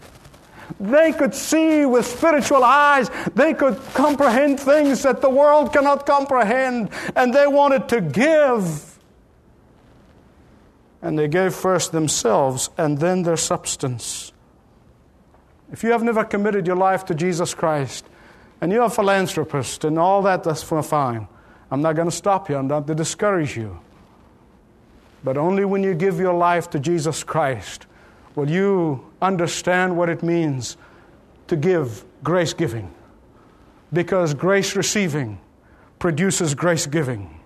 They 0.78 1.12
could 1.12 1.34
see 1.34 1.86
with 1.86 2.06
spiritual 2.06 2.62
eyes. 2.62 3.10
They 3.34 3.54
could 3.54 3.78
comprehend 3.94 4.60
things 4.60 5.02
that 5.04 5.20
the 5.20 5.30
world 5.30 5.72
cannot 5.72 6.04
comprehend. 6.04 6.90
And 7.14 7.32
they 7.32 7.46
wanted 7.46 7.88
to 7.88 8.00
give. 8.00 8.98
And 11.00 11.18
they 11.18 11.28
gave 11.28 11.54
first 11.54 11.92
themselves 11.92 12.70
and 12.76 12.98
then 12.98 13.22
their 13.22 13.36
substance. 13.36 14.32
If 15.72 15.82
you 15.82 15.92
have 15.92 16.02
never 16.02 16.24
committed 16.24 16.66
your 16.66 16.76
life 16.76 17.04
to 17.06 17.14
Jesus 17.14 17.54
Christ, 17.54 18.04
and 18.60 18.72
you're 18.72 18.84
a 18.84 18.90
philanthropist 18.90 19.84
and 19.84 19.98
all 19.98 20.22
that, 20.22 20.42
that's 20.44 20.62
fine. 20.62 21.28
I'm 21.70 21.82
not 21.82 21.96
going 21.96 22.08
to 22.08 22.14
stop 22.14 22.48
you. 22.48 22.56
I'm 22.56 22.68
not 22.68 22.86
to 22.86 22.94
discourage 22.94 23.56
you. 23.56 23.80
But 25.24 25.36
only 25.36 25.64
when 25.64 25.82
you 25.82 25.94
give 25.94 26.18
your 26.20 26.34
life 26.34 26.70
to 26.70 26.78
Jesus 26.78 27.24
Christ 27.24 27.86
will 28.36 28.48
you 28.48 29.04
understand 29.20 29.96
what 29.96 30.08
it 30.08 30.22
means 30.22 30.76
to 31.48 31.56
give 31.56 32.04
grace 32.22 32.52
giving. 32.54 32.92
Because 33.92 34.34
grace 34.34 34.76
receiving 34.76 35.40
produces 35.98 36.54
grace 36.54 36.86
giving. 36.86 37.40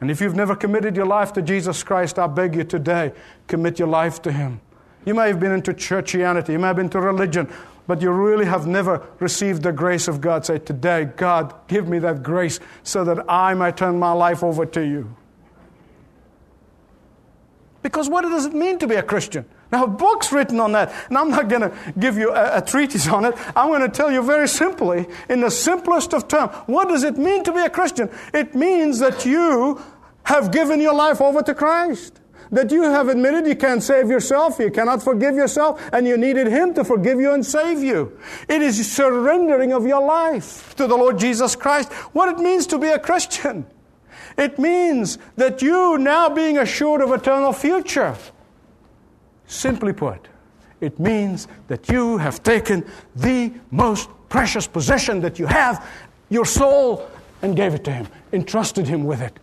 And 0.00 0.10
if 0.10 0.20
you've 0.20 0.34
never 0.34 0.54
committed 0.54 0.96
your 0.96 1.06
life 1.06 1.32
to 1.34 1.42
Jesus 1.42 1.82
Christ, 1.82 2.18
I 2.18 2.26
beg 2.26 2.54
you 2.54 2.64
today, 2.64 3.12
commit 3.46 3.78
your 3.78 3.88
life 3.88 4.20
to 4.22 4.32
Him. 4.32 4.60
You 5.04 5.14
may 5.14 5.28
have 5.28 5.40
been 5.40 5.52
into 5.52 5.72
churchianity, 5.72 6.50
you 6.50 6.58
may 6.58 6.68
have 6.68 6.76
been 6.76 6.86
into 6.86 7.00
religion, 7.00 7.52
but 7.86 8.02
you 8.02 8.10
really 8.10 8.44
have 8.44 8.66
never 8.66 9.06
received 9.20 9.62
the 9.62 9.72
grace 9.72 10.08
of 10.08 10.20
God. 10.20 10.44
Say, 10.44 10.58
Today, 10.58 11.06
God, 11.16 11.54
give 11.68 11.88
me 11.88 11.98
that 12.00 12.22
grace 12.22 12.60
so 12.82 13.04
that 13.04 13.24
I 13.30 13.54
might 13.54 13.76
turn 13.76 13.98
my 13.98 14.12
life 14.12 14.42
over 14.42 14.66
to 14.66 14.80
you. 14.80 15.16
Because 17.82 18.08
what 18.08 18.22
does 18.22 18.46
it 18.46 18.54
mean 18.54 18.78
to 18.80 18.86
be 18.86 18.96
a 18.96 19.02
Christian? 19.02 19.46
Now, 19.70 19.86
book's 19.86 20.32
written 20.32 20.60
on 20.60 20.72
that, 20.72 20.94
and 21.08 21.18
I'm 21.18 21.28
not 21.30 21.48
going 21.48 21.62
to 21.62 21.72
give 21.98 22.16
you 22.16 22.32
a, 22.32 22.58
a, 22.58 22.62
treatise 22.62 23.06
on 23.06 23.26
it. 23.26 23.34
I'm 23.54 23.68
going 23.68 23.82
to 23.82 23.88
tell 23.88 24.10
you 24.10 24.22
very 24.22 24.48
simply, 24.48 25.06
in 25.28 25.42
the 25.42 25.50
simplest 25.50 26.14
of 26.14 26.26
terms, 26.26 26.54
what 26.66 26.88
does 26.88 27.04
it 27.04 27.18
mean 27.18 27.44
to 27.44 27.52
be 27.52 27.60
a 27.60 27.68
Christian? 27.68 28.08
It 28.32 28.54
means 28.54 28.98
that 29.00 29.26
you 29.26 29.82
have 30.24 30.52
given 30.52 30.80
your 30.80 30.94
life 30.94 31.20
over 31.20 31.42
to 31.42 31.54
Christ. 31.54 32.20
That 32.50 32.72
you 32.72 32.82
have 32.82 33.08
admitted 33.08 33.46
you 33.46 33.56
can't 33.56 33.82
save 33.82 34.08
yourself, 34.08 34.58
you 34.58 34.70
cannot 34.70 35.02
forgive 35.02 35.34
yourself, 35.34 35.86
and 35.92 36.06
you 36.06 36.16
needed 36.16 36.46
Him 36.46 36.72
to 36.74 36.82
forgive 36.82 37.20
you 37.20 37.34
and 37.34 37.44
save 37.44 37.82
you. 37.82 38.18
It 38.48 38.62
is 38.62 38.90
surrendering 38.90 39.74
of 39.74 39.86
your 39.86 40.02
life 40.02 40.74
to 40.76 40.86
the 40.86 40.96
Lord 40.96 41.18
Jesus 41.18 41.54
Christ. 41.54 41.92
What 42.14 42.30
it 42.30 42.42
means 42.42 42.66
to 42.68 42.78
be 42.78 42.88
a 42.88 42.98
Christian. 42.98 43.66
It 44.38 44.58
means 44.58 45.18
that 45.36 45.60
you 45.60 45.98
now 45.98 46.30
being 46.30 46.56
assured 46.56 47.02
of 47.02 47.12
eternal 47.12 47.52
future 47.52 48.16
Simply 49.48 49.94
put, 49.94 50.28
it 50.80 51.00
means 51.00 51.48
that 51.68 51.88
you 51.88 52.18
have 52.18 52.42
taken 52.42 52.84
the 53.16 53.50
most 53.70 54.10
precious 54.28 54.66
possession 54.66 55.20
that 55.22 55.38
you 55.38 55.46
have, 55.46 55.84
your 56.28 56.44
soul, 56.44 57.08
and 57.40 57.56
gave 57.56 57.72
it 57.72 57.82
to 57.84 57.90
Him, 57.90 58.06
entrusted 58.32 58.86
Him 58.86 59.04
with 59.04 59.22
it, 59.22 59.40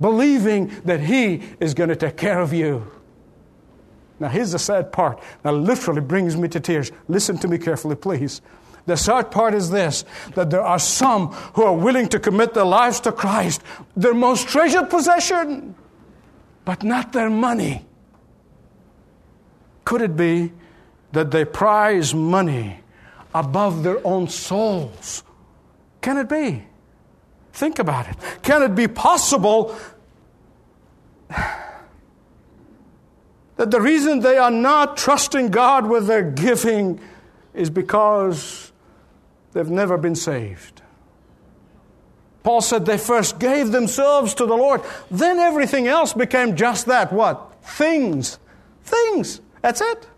believing 0.00 0.68
that 0.84 1.00
He 1.00 1.42
is 1.60 1.72
going 1.72 1.88
to 1.88 1.96
take 1.96 2.18
care 2.18 2.40
of 2.40 2.52
you. 2.52 2.92
Now, 4.20 4.28
here's 4.28 4.52
the 4.52 4.58
sad 4.58 4.92
part. 4.92 5.22
That 5.44 5.52
literally 5.52 6.02
brings 6.02 6.36
me 6.36 6.46
to 6.48 6.60
tears. 6.60 6.92
Listen 7.08 7.38
to 7.38 7.48
me 7.48 7.56
carefully, 7.56 7.96
please. 7.96 8.42
The 8.84 8.98
sad 8.98 9.30
part 9.30 9.54
is 9.54 9.70
this 9.70 10.04
that 10.34 10.50
there 10.50 10.62
are 10.62 10.78
some 10.78 11.28
who 11.54 11.62
are 11.62 11.74
willing 11.74 12.08
to 12.10 12.20
commit 12.20 12.52
their 12.52 12.66
lives 12.66 13.00
to 13.00 13.12
Christ, 13.12 13.62
their 13.96 14.14
most 14.14 14.46
treasured 14.46 14.90
possession, 14.90 15.74
but 16.66 16.82
not 16.82 17.14
their 17.14 17.30
money 17.30 17.86
could 19.84 20.02
it 20.02 20.16
be 20.16 20.52
that 21.12 21.30
they 21.30 21.44
prize 21.44 22.14
money 22.14 22.80
above 23.34 23.82
their 23.82 24.04
own 24.06 24.28
souls? 24.28 25.22
Can 26.00 26.16
it 26.18 26.28
be? 26.28 26.64
Think 27.52 27.78
about 27.78 28.08
it. 28.08 28.16
Can 28.42 28.62
it 28.62 28.74
be 28.74 28.88
possible 28.88 29.76
that 31.28 31.70
the 33.70 33.80
reason 33.80 34.20
they 34.20 34.38
are 34.38 34.50
not 34.50 34.96
trusting 34.96 35.50
God 35.50 35.86
with 35.86 36.06
their 36.06 36.22
giving 36.22 37.00
is 37.52 37.68
because 37.70 38.72
they've 39.52 39.68
never 39.68 39.98
been 39.98 40.14
saved? 40.14 40.82
Paul 42.42 42.62
said 42.62 42.86
they 42.86 42.96
first 42.96 43.38
gave 43.38 43.70
themselves 43.70 44.32
to 44.34 44.46
the 44.46 44.56
Lord, 44.56 44.80
then 45.10 45.38
everything 45.38 45.86
else 45.86 46.14
became 46.14 46.56
just 46.56 46.86
that 46.86 47.12
what? 47.12 47.62
Things. 47.62 48.38
Things. 48.82 49.40
That's 49.62 49.80
it. 49.80 50.08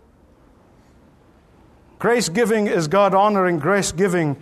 Grace 1.99 2.29
giving 2.29 2.67
is 2.67 2.87
God 2.87 3.13
honoring. 3.13 3.59
Grace 3.59 3.91
giving 3.91 4.35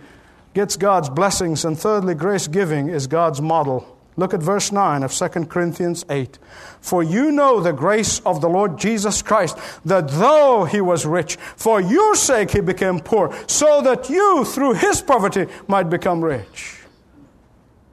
gets 0.54 0.76
God's 0.76 1.08
blessings. 1.08 1.64
And 1.64 1.78
thirdly, 1.78 2.14
grace 2.14 2.48
giving 2.48 2.88
is 2.88 3.06
God's 3.06 3.40
model. 3.40 3.88
Look 4.16 4.34
at 4.34 4.42
verse 4.42 4.72
9 4.72 5.02
of 5.02 5.12
2 5.12 5.28
Corinthians 5.46 6.04
8. 6.10 6.38
For 6.80 7.02
you 7.02 7.32
know 7.32 7.60
the 7.60 7.72
grace 7.72 8.20
of 8.20 8.40
the 8.40 8.48
Lord 8.48 8.78
Jesus 8.78 9.22
Christ, 9.22 9.56
that 9.86 10.08
though 10.08 10.64
he 10.64 10.82
was 10.82 11.06
rich, 11.06 11.36
for 11.36 11.80
your 11.80 12.14
sake 12.14 12.50
he 12.50 12.60
became 12.60 13.00
poor, 13.00 13.34
so 13.46 13.80
that 13.82 14.10
you 14.10 14.44
through 14.44 14.74
his 14.74 15.00
poverty 15.00 15.46
might 15.66 15.88
become 15.88 16.22
rich. 16.22 16.81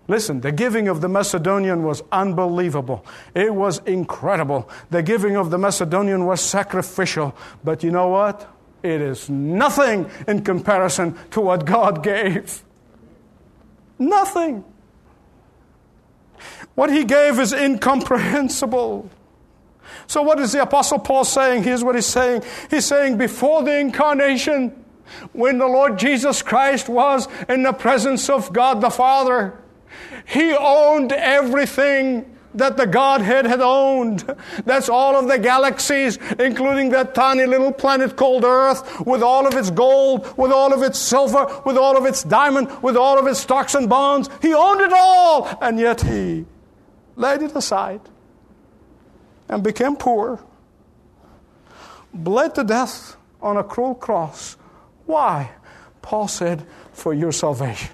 Listen, 0.10 0.42
the 0.42 0.52
giving 0.52 0.88
of 0.88 1.02
the 1.02 1.08
Macedonian 1.08 1.84
was 1.84 2.02
unbelievable. 2.12 3.06
It 3.36 3.54
was 3.54 3.78
incredible. 3.86 4.68
The 4.90 5.04
giving 5.04 5.38
of 5.38 5.52
the 5.52 5.60
Macedonian 5.60 6.26
was 6.26 6.42
sacrificial. 6.42 7.36
But 7.64 7.84
you 7.84 7.92
know 7.92 8.08
what? 8.08 8.52
It 8.82 9.02
is 9.02 9.30
nothing 9.30 10.10
in 10.28 10.44
comparison 10.44 11.16
to 11.30 11.42
what 11.42 11.64
God 11.64 12.02
gave. 12.02 12.64
Nothing. 14.00 14.66
What 16.74 16.92
he 16.92 17.04
gave 17.04 17.38
is 17.38 17.54
incomprehensible. 17.54 19.12
So, 20.08 20.24
what 20.24 20.40
is 20.40 20.54
the 20.54 20.64
Apostle 20.64 20.98
Paul 20.98 21.24
saying? 21.24 21.64
Here's 21.64 21.84
what 21.84 21.94
he's 21.94 22.08
saying. 22.08 22.42
He's 22.72 22.86
saying, 22.86 23.18
before 23.18 23.62
the 23.62 23.78
incarnation, 23.78 24.86
when 25.34 25.60
the 25.60 25.68
Lord 25.68 26.00
Jesus 26.00 26.42
Christ 26.42 26.90
was 26.90 27.28
in 27.48 27.62
the 27.62 27.74
presence 27.74 28.28
of 28.28 28.52
God 28.52 28.82
the 28.82 28.90
Father, 28.90 29.60
he 30.30 30.54
owned 30.54 31.12
everything 31.12 32.38
that 32.54 32.78
the 32.78 32.86
Godhead 32.86 33.46
had 33.46 33.62
owned. 33.62 34.24
That's 34.66 34.88
all 34.88 35.16
of 35.16 35.28
the 35.28 35.40
galaxies, 35.40 36.18
including 36.40 36.90
that 36.90 37.16
tiny 37.16 37.48
little 37.48 37.72
planet 37.72 38.16
called 38.16 38.44
Earth, 38.44 39.06
with 39.08 39.24
all 39.24 39.48
of 39.48 39.56
its 39.56 39.72
gold, 39.72 40.38
with 40.38 40.52
all 40.52 40.72
of 40.72 40.84
its 40.84 41.00
silver, 41.00 41.48
with 41.66 41.78
all 41.78 41.98
of 41.98 42.06
its 42.06 42.24
diamond, 42.24 42.70
with 42.84 42.96
all 42.96 43.18
of 43.18 43.26
its 43.26 43.40
stocks 43.40 43.74
and 43.74 43.90
bonds. 43.90 44.30
He 44.40 44.54
owned 44.54 44.82
it 44.82 44.94
all, 44.94 45.50
and 45.62 45.80
yet 45.80 46.02
he 46.02 46.46
laid 47.16 47.42
it 47.42 47.56
aside 47.56 48.02
and 49.48 49.64
became 49.64 49.96
poor, 49.96 50.44
bled 52.14 52.54
to 52.54 52.64
death 52.64 53.18
on 53.42 53.58
a 53.58 53.64
cruel 53.64 53.96
cross. 53.96 54.58
Why? 55.08 55.52
Paul 56.04 56.28
said, 56.28 56.68
For 56.94 57.16
your 57.16 57.32
salvation, 57.32 57.90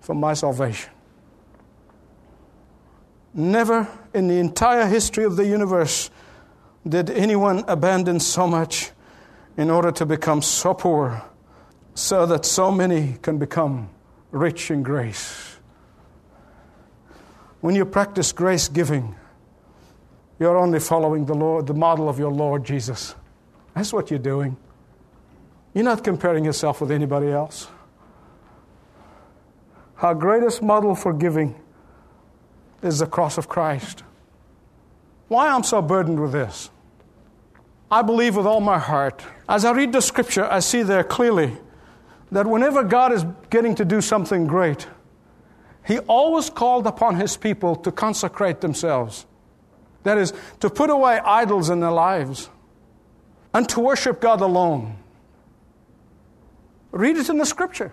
for 0.00 0.14
my 0.14 0.34
salvation. 0.34 0.90
Never 3.34 3.88
in 4.12 4.28
the 4.28 4.38
entire 4.38 4.86
history 4.86 5.24
of 5.24 5.36
the 5.36 5.46
universe 5.46 6.10
did 6.86 7.08
anyone 7.10 7.64
abandon 7.68 8.20
so 8.20 8.46
much 8.46 8.90
in 9.56 9.70
order 9.70 9.90
to 9.92 10.06
become 10.06 10.42
so 10.42 10.74
poor, 10.74 11.22
so 11.94 12.26
that 12.26 12.44
so 12.44 12.70
many 12.70 13.16
can 13.22 13.38
become 13.38 13.88
rich 14.30 14.70
in 14.70 14.82
grace. 14.82 15.56
When 17.60 17.74
you 17.74 17.84
practice 17.84 18.32
grace 18.32 18.68
giving, 18.68 19.14
you're 20.38 20.56
only 20.56 20.80
following 20.80 21.26
the 21.26 21.34
Lord, 21.34 21.66
the 21.66 21.74
model 21.74 22.08
of 22.08 22.18
your 22.18 22.32
Lord 22.32 22.64
Jesus. 22.64 23.14
That's 23.74 23.92
what 23.92 24.10
you're 24.10 24.18
doing. 24.18 24.56
You're 25.72 25.84
not 25.84 26.02
comparing 26.02 26.44
yourself 26.44 26.80
with 26.80 26.90
anybody 26.90 27.30
else. 27.30 27.68
Our 29.98 30.14
greatest 30.14 30.62
model 30.62 30.94
for 30.94 31.12
giving 31.12 31.54
is 32.82 32.98
the 32.98 33.06
cross 33.06 33.38
of 33.38 33.48
Christ. 33.48 34.02
Why 35.28 35.48
I'm 35.48 35.62
so 35.62 35.80
burdened 35.80 36.20
with 36.20 36.32
this? 36.32 36.70
I 37.90 38.02
believe 38.02 38.36
with 38.36 38.46
all 38.46 38.60
my 38.60 38.78
heart. 38.78 39.22
As 39.48 39.64
I 39.64 39.72
read 39.72 39.92
the 39.92 40.00
scripture, 40.00 40.44
I 40.44 40.60
see 40.60 40.82
there 40.82 41.04
clearly 41.04 41.56
that 42.30 42.46
whenever 42.46 42.82
God 42.82 43.12
is 43.12 43.24
getting 43.50 43.74
to 43.76 43.84
do 43.84 44.00
something 44.00 44.46
great, 44.46 44.86
He 45.86 45.98
always 46.00 46.48
called 46.50 46.86
upon 46.86 47.16
His 47.16 47.36
people 47.36 47.76
to 47.76 47.92
consecrate 47.92 48.60
themselves. 48.60 49.26
That 50.04 50.18
is, 50.18 50.32
to 50.60 50.70
put 50.70 50.90
away 50.90 51.18
idols 51.18 51.70
in 51.70 51.80
their 51.80 51.92
lives 51.92 52.48
and 53.54 53.68
to 53.68 53.80
worship 53.80 54.20
God 54.20 54.40
alone. 54.40 54.96
Read 56.90 57.16
it 57.16 57.28
in 57.28 57.38
the 57.38 57.46
scripture. 57.46 57.92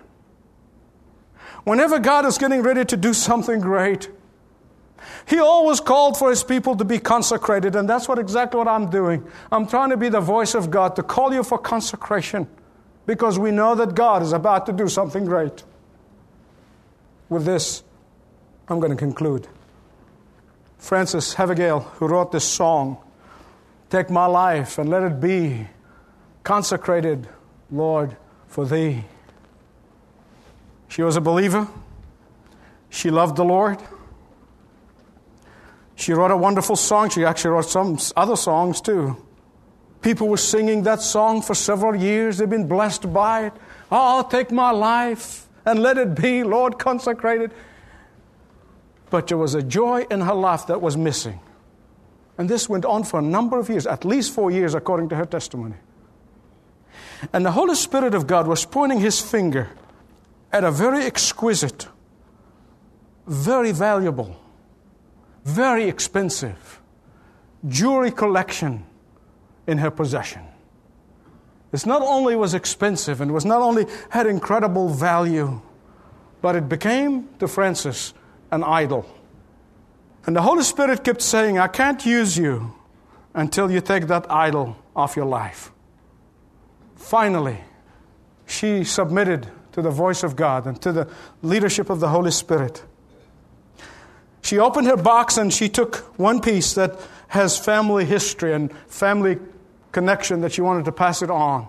Whenever 1.63 1.99
God 1.99 2.25
is 2.25 2.37
getting 2.37 2.61
ready 2.61 2.85
to 2.85 2.97
do 2.97 3.13
something 3.13 3.59
great, 3.59 4.09
he 5.27 5.39
always 5.39 5.79
called 5.79 6.17
for 6.17 6.29
his 6.29 6.43
people 6.43 6.75
to 6.77 6.85
be 6.85 6.99
consecrated, 6.99 7.75
and 7.75 7.89
that's 7.89 8.07
what 8.07 8.19
exactly 8.19 8.57
what 8.57 8.67
I'm 8.67 8.89
doing. 8.89 9.25
I'm 9.51 9.67
trying 9.67 9.89
to 9.89 9.97
be 9.97 10.09
the 10.09 10.21
voice 10.21 10.55
of 10.55 10.71
God 10.71 10.95
to 10.95 11.03
call 11.03 11.33
you 11.33 11.43
for 11.43 11.57
consecration 11.57 12.47
because 13.05 13.39
we 13.39 13.51
know 13.51 13.75
that 13.75 13.95
God 13.95 14.21
is 14.21 14.33
about 14.33 14.65
to 14.67 14.73
do 14.73 14.87
something 14.87 15.25
great. 15.25 15.63
With 17.27 17.45
this, 17.45 17.83
I'm 18.67 18.79
going 18.79 18.91
to 18.91 18.97
conclude. 18.97 19.47
Frances 20.77 21.33
Havergal, 21.33 21.81
who 21.81 22.07
wrote 22.07 22.31
this 22.31 22.45
song, 22.45 22.97
Take 23.89 24.11
my 24.11 24.27
life 24.27 24.77
and 24.77 24.89
let 24.89 25.01
it 25.03 25.19
be 25.19 25.67
consecrated, 26.43 27.27
Lord, 27.71 28.15
for 28.47 28.65
thee. 28.65 29.03
She 30.87 31.01
was 31.01 31.15
a 31.15 31.21
believer. 31.21 31.67
She 32.89 33.09
loved 33.09 33.35
the 33.35 33.45
Lord. 33.45 33.79
She 35.99 36.13
wrote 36.13 36.31
a 36.31 36.37
wonderful 36.37 36.77
song. 36.77 37.09
She 37.09 37.25
actually 37.25 37.51
wrote 37.51 37.65
some 37.65 37.99
other 38.15 38.37
songs 38.37 38.79
too. 38.79 39.17
People 40.01 40.29
were 40.29 40.37
singing 40.37 40.83
that 40.83 41.01
song 41.01 41.41
for 41.41 41.53
several 41.53 41.93
years. 41.93 42.37
They've 42.37 42.49
been 42.49 42.69
blessed 42.69 43.11
by 43.11 43.47
it. 43.47 43.53
Oh, 43.91 44.17
I'll 44.17 44.23
take 44.23 44.49
my 44.49 44.71
life 44.71 45.49
and 45.65 45.83
let 45.83 45.97
it 45.97 46.15
be, 46.15 46.43
Lord, 46.43 46.79
consecrated. 46.79 47.51
But 49.09 49.27
there 49.27 49.37
was 49.37 49.55
a 49.55 49.61
joy 49.61 50.05
in 50.09 50.21
her 50.21 50.33
life 50.33 50.67
that 50.67 50.79
was 50.79 50.95
missing. 50.95 51.41
And 52.37 52.49
this 52.49 52.69
went 52.69 52.85
on 52.85 53.03
for 53.03 53.19
a 53.19 53.21
number 53.21 53.59
of 53.59 53.67
years, 53.67 53.85
at 53.85 54.05
least 54.05 54.33
four 54.33 54.51
years, 54.51 54.73
according 54.75 55.09
to 55.09 55.17
her 55.17 55.25
testimony. 55.25 55.75
And 57.33 57.45
the 57.45 57.51
Holy 57.51 57.75
Spirit 57.75 58.13
of 58.13 58.25
God 58.25 58.47
was 58.47 58.63
pointing 58.63 59.01
his 59.01 59.19
finger 59.19 59.67
at 60.53 60.63
a 60.63 60.71
very 60.71 61.03
exquisite, 61.03 61.89
very 63.27 63.73
valuable, 63.73 64.39
very 65.49 65.85
expensive 65.89 66.79
jewelry 67.67 68.11
collection 68.11 68.85
in 69.67 69.77
her 69.79 69.91
possession. 69.91 70.41
This 71.71 71.85
not 71.85 72.01
only 72.01 72.35
was 72.35 72.53
expensive 72.53 73.21
and 73.21 73.31
was 73.31 73.45
not 73.45 73.61
only 73.61 73.85
had 74.09 74.25
incredible 74.25 74.89
value, 74.89 75.61
but 76.41 76.55
it 76.55 76.67
became 76.67 77.29
to 77.39 77.47
Frances 77.47 78.13
an 78.51 78.63
idol. 78.63 79.05
And 80.25 80.35
the 80.35 80.41
Holy 80.41 80.63
Spirit 80.63 81.03
kept 81.03 81.21
saying, 81.21 81.57
I 81.57 81.67
can't 81.67 82.05
use 82.05 82.37
you 82.37 82.73
until 83.33 83.69
you 83.69 83.81
take 83.81 84.07
that 84.07 84.31
idol 84.31 84.75
off 84.95 85.15
your 85.15 85.25
life. 85.25 85.71
Finally, 86.95 87.59
she 88.45 88.83
submitted 88.83 89.47
to 89.71 89.81
the 89.81 89.91
voice 89.91 90.23
of 90.23 90.35
God 90.35 90.65
and 90.65 90.81
to 90.81 90.91
the 90.91 91.07
leadership 91.41 91.89
of 91.89 91.99
the 91.99 92.09
Holy 92.09 92.31
Spirit. 92.31 92.83
She 94.41 94.59
opened 94.59 94.87
her 94.87 94.97
box 94.97 95.37
and 95.37 95.53
she 95.53 95.69
took 95.69 95.97
one 96.17 96.41
piece 96.41 96.73
that 96.73 96.99
has 97.29 97.57
family 97.57 98.05
history 98.05 98.53
and 98.53 98.71
family 98.87 99.37
connection 99.91 100.41
that 100.41 100.51
she 100.51 100.61
wanted 100.61 100.85
to 100.85 100.91
pass 100.91 101.21
it 101.21 101.29
on. 101.29 101.67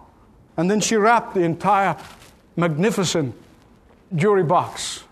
And 0.56 0.70
then 0.70 0.80
she 0.80 0.96
wrapped 0.96 1.34
the 1.34 1.40
entire 1.40 1.96
magnificent 2.56 3.34
jewelry 4.14 4.44
box. 4.44 5.04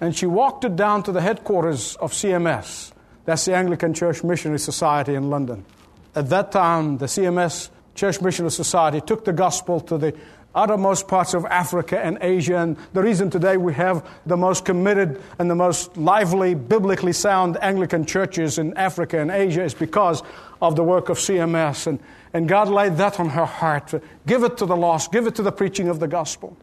And 0.00 0.16
she 0.16 0.26
walked 0.26 0.64
it 0.64 0.76
down 0.76 1.02
to 1.04 1.12
the 1.12 1.20
headquarters 1.20 1.96
of 1.96 2.12
CMS. 2.12 2.92
That's 3.24 3.44
the 3.44 3.54
Anglican 3.54 3.94
Church 3.94 4.24
Missionary 4.24 4.58
Society 4.58 5.14
in 5.14 5.30
London. 5.30 5.64
At 6.14 6.28
that 6.30 6.52
time, 6.52 6.98
the 6.98 7.06
CMS 7.06 7.70
Church 7.94 8.20
Missionary 8.20 8.50
Society 8.50 9.00
took 9.00 9.24
the 9.24 9.32
gospel 9.32 9.80
to 9.80 9.98
the 9.98 10.14
uttermost 10.54 11.08
parts 11.08 11.34
of 11.34 11.44
Africa 11.46 11.98
and 11.98 12.18
Asia. 12.20 12.58
And 12.58 12.76
the 12.92 13.02
reason 13.02 13.30
today 13.30 13.56
we 13.56 13.74
have 13.74 14.08
the 14.26 14.36
most 14.36 14.64
committed 14.64 15.20
and 15.38 15.50
the 15.50 15.54
most 15.54 15.96
lively, 15.96 16.54
biblically 16.54 17.12
sound 17.12 17.56
Anglican 17.62 18.04
churches 18.04 18.58
in 18.58 18.76
Africa 18.76 19.18
and 19.18 19.30
Asia 19.30 19.62
is 19.62 19.74
because 19.74 20.22
of 20.60 20.76
the 20.76 20.84
work 20.84 21.08
of 21.08 21.18
CMS. 21.18 21.86
And, 21.86 22.00
and 22.32 22.48
God 22.48 22.68
laid 22.68 22.96
that 22.96 23.18
on 23.18 23.30
her 23.30 23.46
heart. 23.46 23.94
Give 24.26 24.42
it 24.44 24.58
to 24.58 24.66
the 24.66 24.76
lost, 24.76 25.12
give 25.12 25.26
it 25.26 25.34
to 25.36 25.42
the 25.42 25.52
preaching 25.52 25.88
of 25.88 26.00
the 26.00 26.08
gospel. 26.08 26.56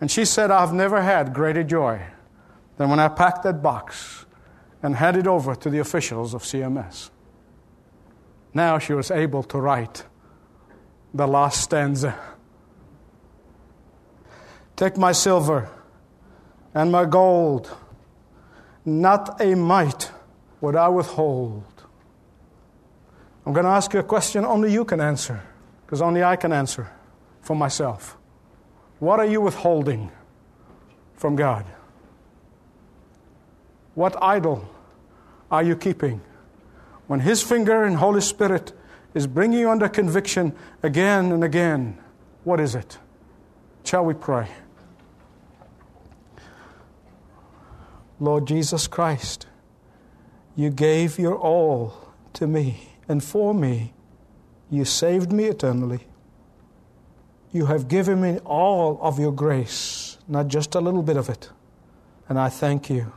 And 0.00 0.10
she 0.10 0.24
said, 0.24 0.50
I've 0.50 0.72
never 0.72 1.02
had 1.02 1.34
greater 1.34 1.62
joy 1.62 2.00
than 2.78 2.88
when 2.88 2.98
I 2.98 3.08
packed 3.08 3.42
that 3.42 3.62
box 3.62 4.24
and 4.82 4.96
handed 4.96 5.26
over 5.26 5.54
to 5.54 5.68
the 5.68 5.78
officials 5.78 6.32
of 6.32 6.42
CMS. 6.42 7.10
Now 8.54 8.78
she 8.78 8.94
was 8.94 9.10
able 9.10 9.42
to 9.44 9.60
write 9.60 10.04
the 11.12 11.26
last 11.26 11.62
stanza. 11.62 12.18
Take 14.76 14.96
my 14.96 15.12
silver 15.12 15.68
and 16.74 16.90
my 16.90 17.04
gold, 17.04 17.76
not 18.84 19.40
a 19.40 19.54
mite 19.54 20.10
would 20.60 20.76
I 20.76 20.88
withhold. 20.88 21.64
I'm 23.44 23.52
going 23.52 23.64
to 23.64 23.70
ask 23.70 23.92
you 23.92 24.00
a 24.00 24.04
question 24.04 24.44
only 24.44 24.72
you 24.72 24.84
can 24.84 25.00
answer, 25.00 25.42
because 25.84 26.00
only 26.00 26.22
I 26.22 26.36
can 26.36 26.52
answer 26.52 26.90
for 27.40 27.56
myself. 27.56 28.16
What 28.98 29.18
are 29.18 29.26
you 29.26 29.40
withholding 29.40 30.12
from 31.14 31.36
God? 31.36 31.66
What 33.94 34.16
idol 34.22 34.68
are 35.50 35.62
you 35.62 35.74
keeping? 35.74 36.20
When 37.06 37.20
His 37.20 37.42
finger 37.42 37.84
and 37.84 37.96
Holy 37.96 38.20
Spirit 38.20 38.72
is 39.14 39.26
bringing 39.26 39.58
you 39.58 39.70
under 39.70 39.88
conviction 39.88 40.54
again 40.82 41.32
and 41.32 41.42
again, 41.42 41.98
what 42.44 42.60
is 42.60 42.74
it? 42.74 42.98
Shall 43.84 44.04
we 44.04 44.14
pray? 44.14 44.48
Lord 48.18 48.46
Jesus 48.46 48.86
Christ, 48.86 49.46
you 50.54 50.70
gave 50.70 51.18
your 51.18 51.36
all 51.36 52.12
to 52.34 52.46
me, 52.46 52.90
and 53.08 53.24
for 53.24 53.54
me, 53.54 53.94
you 54.70 54.84
saved 54.84 55.32
me 55.32 55.46
eternally. 55.46 56.06
You 57.52 57.66
have 57.66 57.88
given 57.88 58.20
me 58.20 58.38
all 58.44 58.98
of 59.02 59.18
your 59.18 59.32
grace, 59.32 60.18
not 60.28 60.48
just 60.48 60.74
a 60.74 60.80
little 60.80 61.02
bit 61.02 61.16
of 61.16 61.28
it. 61.28 61.50
And 62.28 62.38
I 62.38 62.48
thank 62.48 62.88
you. 62.88 63.12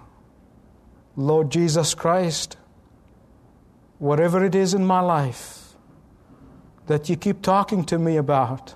Lord 1.15 1.51
Jesus 1.51 1.93
Christ, 1.93 2.57
whatever 3.99 4.43
it 4.43 4.55
is 4.55 4.73
in 4.73 4.85
my 4.85 5.01
life, 5.01 5.62
that 6.87 7.09
you 7.09 7.15
keep 7.15 7.41
talking 7.41 7.85
to 7.85 7.97
me 7.97 8.17
about. 8.17 8.75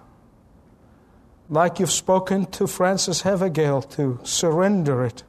Like 1.49 1.79
you've 1.79 1.91
spoken 1.91 2.45
to 2.51 2.67
Frances 2.67 3.21
Havergal 3.21 3.89
to 3.91 4.19
surrender 4.23 5.05
it. 5.05 5.23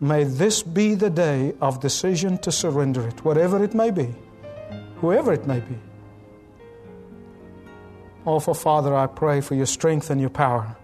May 0.00 0.24
this 0.24 0.62
be 0.62 0.94
the 0.94 1.10
day 1.10 1.52
of 1.60 1.80
decision 1.80 2.38
to 2.38 2.52
surrender 2.52 3.06
it, 3.06 3.24
whatever 3.24 3.62
it 3.62 3.74
may 3.74 3.90
be, 3.90 4.14
whoever 5.00 5.32
it 5.32 5.46
may 5.46 5.60
be. 5.60 5.76
Oh, 8.24 8.38
for 8.38 8.54
Father, 8.54 8.94
I 8.94 9.06
pray 9.06 9.40
for 9.40 9.54
your 9.54 9.66
strength 9.66 10.10
and 10.10 10.20
your 10.20 10.30
power, 10.30 10.76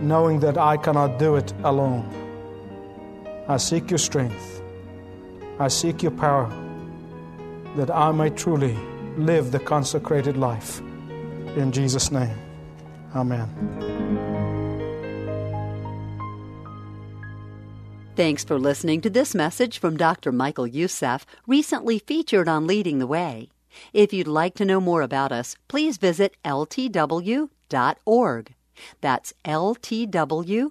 knowing 0.00 0.40
that 0.40 0.58
I 0.58 0.76
cannot 0.76 1.18
do 1.18 1.36
it 1.36 1.52
alone. 1.64 2.04
I 3.48 3.56
seek 3.56 3.90
your 3.90 3.98
strength, 3.98 4.62
I 5.58 5.68
seek 5.68 6.02
your 6.02 6.12
power, 6.12 6.48
that 7.76 7.90
I 7.90 8.12
may 8.12 8.30
truly 8.30 8.76
live 9.16 9.52
the 9.52 9.58
consecrated 9.58 10.36
life. 10.36 10.80
In 11.56 11.72
Jesus' 11.72 12.10
name, 12.10 12.36
amen. 13.14 13.48
Thanks 18.16 18.44
for 18.44 18.58
listening 18.60 19.00
to 19.00 19.10
this 19.10 19.34
message 19.34 19.78
from 19.78 19.96
Dr. 19.96 20.30
Michael 20.30 20.68
Youssef, 20.68 21.26
recently 21.48 21.98
featured 21.98 22.48
on 22.48 22.66
Leading 22.66 23.00
the 23.00 23.08
Way. 23.08 23.50
If 23.92 24.12
you'd 24.12 24.28
like 24.28 24.54
to 24.54 24.64
know 24.64 24.80
more 24.80 25.02
about 25.02 25.32
us, 25.32 25.56
please 25.66 25.96
visit 25.96 26.36
ltw.org. 26.44 27.48
That's 29.00 29.32
ltw.org. 29.44 30.70